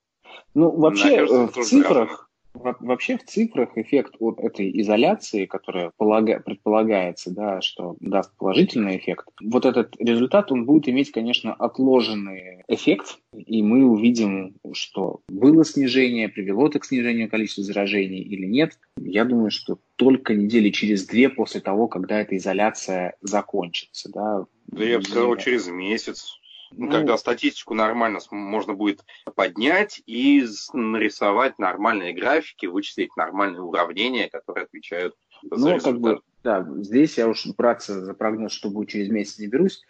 Ну, 0.53 0.71
вообще, 0.71 1.15
окажется, 1.15 1.63
в 1.63 1.65
цифрах, 1.65 2.31
Вообще 2.55 3.19
в 3.19 3.25
цифрах 3.25 3.77
эффект 3.77 4.15
от 4.21 4.39
этой 4.39 4.71
изоляции, 4.81 5.45
которая 5.45 5.91
полага, 5.97 6.41
предполагается, 6.41 7.31
да, 7.31 7.61
что 7.61 7.97
даст 8.01 8.37
положительный 8.39 8.97
эффект, 8.97 9.27
вот 9.43 9.67
этот 9.67 9.97
результат, 9.99 10.53
он 10.53 10.65
будет 10.65 10.89
иметь, 10.89 11.11
конечно, 11.11 11.53
отложенный 11.53 12.63
эффект, 12.69 13.19
и 13.35 13.63
мы 13.63 13.85
увидим, 13.85 14.55
что 14.73 15.21
было 15.29 15.65
снижение, 15.65 16.29
привело 16.29 16.69
это 16.69 16.79
к 16.79 16.85
снижению 16.85 17.29
количества 17.29 17.65
заражений 17.65 18.21
или 18.21 18.47
нет. 18.47 18.79
Я 19.01 19.25
думаю, 19.25 19.51
что 19.51 19.79
только 19.97 20.35
недели 20.35 20.71
через 20.71 21.07
две 21.07 21.29
после 21.29 21.61
того, 21.61 21.89
когда 21.89 22.21
эта 22.21 22.37
изоляция 22.37 23.17
закончится. 23.21 24.11
Да, 24.13 24.47
да 24.69 24.85
я 24.85 24.99
бы 24.99 25.05
сказал, 25.05 25.37
через 25.37 25.69
месяц. 25.69 26.39
Ну, 26.77 26.91
когда 26.91 27.17
статистику 27.17 27.75
нормально 27.75 28.19
можно 28.31 28.75
будет 28.75 29.05
поднять 29.35 30.03
и 30.07 30.45
нарисовать 30.73 31.59
нормальные 31.59 32.13
графики, 32.13 32.67
вычислить 32.67 33.17
нормальные 33.17 33.63
уравнения, 33.63 34.29
которые 34.29 34.65
отвечают 34.65 35.15
за 35.51 35.71
ну, 35.71 35.81
как 35.81 36.01
бы, 36.01 36.21
да, 36.43 36.67
здесь 36.79 37.19
я 37.19 37.29
уж 37.29 37.47
браться 37.57 38.05
за 38.05 38.15
прогноз, 38.15 38.53
что 38.53 38.71
будет 38.71 38.91
через 38.91 39.09
месяц, 39.09 39.39
не 39.39 39.47
берусь. 39.47 39.83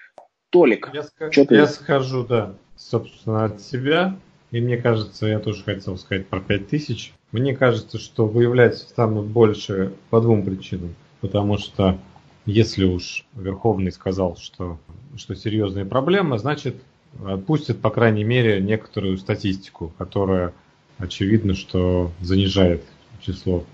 Толик, 0.50 0.90
я, 0.92 1.02
что 1.30 1.44
ты... 1.44 1.54
я 1.54 1.66
скажу, 1.66 2.24
да, 2.24 2.54
собственно, 2.76 3.44
от 3.44 3.60
себя. 3.60 4.16
И 4.50 4.60
мне 4.60 4.76
кажется, 4.76 5.26
я 5.26 5.40
тоже 5.40 5.64
хотел 5.64 5.98
сказать 5.98 6.28
про 6.28 6.38
5000. 6.40 7.12
Мне 7.32 7.56
кажется, 7.56 7.98
что 7.98 8.26
выявлять 8.26 8.78
станут 8.78 9.26
больше 9.26 9.94
по 10.10 10.20
двум 10.20 10.44
причинам. 10.44 10.94
Потому 11.20 11.58
что 11.58 11.98
если 12.46 12.84
уж 12.84 13.24
Верховный 13.34 13.92
сказал, 13.92 14.36
что, 14.36 14.78
что 15.16 15.34
серьезные 15.34 15.84
проблемы, 15.84 16.38
значит 16.38 16.76
отпустит, 17.24 17.80
по 17.80 17.90
крайней 17.90 18.24
мере, 18.24 18.60
некоторую 18.60 19.18
статистику, 19.18 19.92
которая 19.98 20.52
очевидно, 20.98 21.54
что 21.54 22.10
занижает 22.20 22.82
число. 23.20 23.64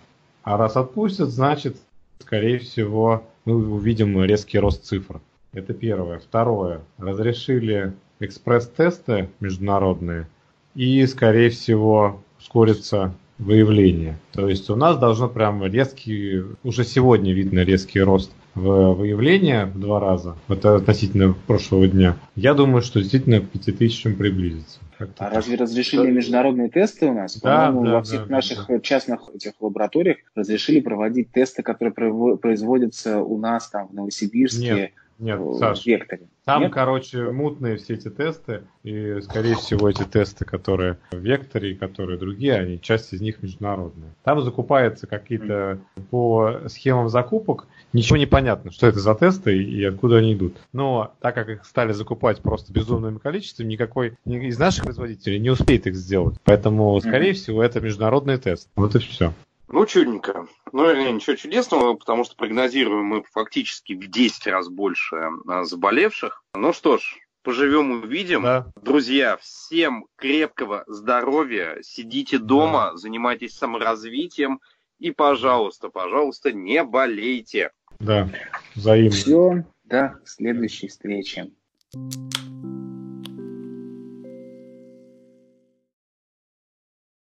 А 0.42 0.56
раз 0.56 0.76
отпустят, 0.76 1.30
значит, 1.30 1.76
скорее 2.18 2.58
всего, 2.58 3.24
мы 3.44 3.54
увидим 3.54 4.22
резкий 4.24 4.58
рост 4.58 4.84
цифр. 4.84 5.20
Это 5.52 5.74
первое. 5.74 6.18
Второе. 6.18 6.82
Разрешили 6.98 7.92
экспресс-тесты 8.20 9.30
международные 9.40 10.28
и, 10.74 11.04
скорее 11.06 11.50
всего, 11.50 12.22
ускорится 12.38 13.14
выявление. 13.38 14.18
То 14.32 14.48
есть 14.48 14.70
у 14.70 14.76
нас 14.76 14.98
должно 14.98 15.28
прям 15.28 15.64
резкий, 15.64 16.42
уже 16.62 16.84
сегодня 16.84 17.32
видно 17.32 17.60
резкий 17.60 18.00
рост 18.00 18.30
в 18.54 18.94
выявление 18.94 19.66
в 19.66 19.78
два 19.78 20.00
раза, 20.00 20.36
это 20.48 20.76
относительно 20.76 21.34
прошлого 21.46 21.86
дня, 21.86 22.16
я 22.34 22.54
думаю, 22.54 22.82
что 22.82 23.00
действительно 23.00 23.40
к 23.40 23.50
5000 23.50 24.16
приблизится. 24.16 24.80
А 25.18 25.30
разве 25.30 25.56
разрешили 25.56 26.10
международные 26.10 26.68
тесты 26.68 27.06
у 27.06 27.14
нас? 27.14 27.40
Да, 27.40 27.66
По-моему, 27.66 27.86
да, 27.86 27.92
во 27.94 28.02
всех 28.02 28.28
да, 28.28 28.34
наших 28.36 28.66
да. 28.68 28.80
частных 28.80 29.30
этих 29.34 29.52
лабораториях 29.60 30.18
разрешили 30.34 30.80
проводить 30.80 31.32
тесты, 31.32 31.62
которые 31.62 31.92
производятся 32.36 33.20
у 33.20 33.38
нас 33.38 33.70
там 33.70 33.88
в 33.88 33.94
Новосибирске. 33.94 34.74
Нет, 34.74 34.90
нет, 35.20 35.38
Саш, 35.58 35.84
векторе. 35.84 36.28
Там, 36.46 36.62
Нет? 36.62 36.72
короче, 36.72 37.30
мутные 37.30 37.76
все 37.76 37.94
эти 37.94 38.08
тесты, 38.08 38.62
и, 38.82 39.20
скорее 39.20 39.54
всего, 39.54 39.88
эти 39.90 40.02
тесты, 40.04 40.46
которые 40.46 40.96
в 41.12 41.18
векторе 41.18 41.72
и 41.72 41.74
которые 41.74 42.18
другие, 42.18 42.54
они, 42.54 42.80
часть 42.80 43.12
из 43.12 43.20
них 43.20 43.42
международные. 43.42 44.12
Там 44.24 44.40
закупаются 44.40 45.06
какие-то 45.06 45.78
по 46.10 46.62
схемам 46.68 47.10
закупок, 47.10 47.68
ничего 47.92 48.16
не 48.16 48.26
понятно, 48.26 48.70
что 48.70 48.86
это 48.86 49.00
за 49.00 49.14
тесты 49.14 49.62
и 49.62 49.84
откуда 49.84 50.18
они 50.18 50.34
идут. 50.34 50.56
Но 50.72 51.14
так 51.20 51.34
как 51.34 51.48
их 51.48 51.64
стали 51.64 51.92
закупать 51.92 52.40
просто 52.40 52.72
безумным 52.72 53.18
количеством, 53.18 53.68
никакой 53.68 54.14
из 54.24 54.58
наших 54.58 54.84
производителей 54.84 55.38
не 55.38 55.50
успеет 55.50 55.86
их 55.86 55.96
сделать. 55.96 56.36
Поэтому, 56.44 56.98
скорее 57.00 57.30
mm-hmm. 57.30 57.34
всего, 57.34 57.62
это 57.62 57.80
международный 57.80 58.38
тест. 58.38 58.68
Вот 58.76 58.94
и 58.94 58.98
все. 58.98 59.32
Ну, 59.68 59.86
чудненько. 59.86 60.48
Ну, 60.72 61.12
ничего 61.12 61.36
чудесного, 61.36 61.94
потому 61.94 62.24
что 62.24 62.34
прогнозируем 62.34 63.04
мы 63.04 63.22
фактически 63.30 63.92
в 63.92 64.10
10 64.10 64.46
раз 64.48 64.68
больше 64.68 65.30
а, 65.46 65.64
заболевших. 65.64 66.42
Ну 66.54 66.72
что 66.72 66.98
ж, 66.98 67.18
поживем 67.42 68.02
увидим. 68.02 68.42
Да. 68.42 68.66
Друзья, 68.82 69.36
всем 69.40 70.06
крепкого 70.16 70.84
здоровья, 70.88 71.78
сидите 71.82 72.38
дома, 72.38 72.90
да. 72.90 72.96
занимайтесь 72.96 73.56
саморазвитием 73.56 74.60
и, 74.98 75.12
пожалуйста, 75.12 75.88
пожалуйста, 75.88 76.52
не 76.52 76.82
болейте. 76.82 77.70
Да, 78.00 78.28
взаимно. 78.74 79.10
Все, 79.10 79.64
до 79.84 80.18
следующей 80.24 80.88
встречи. 80.88 81.52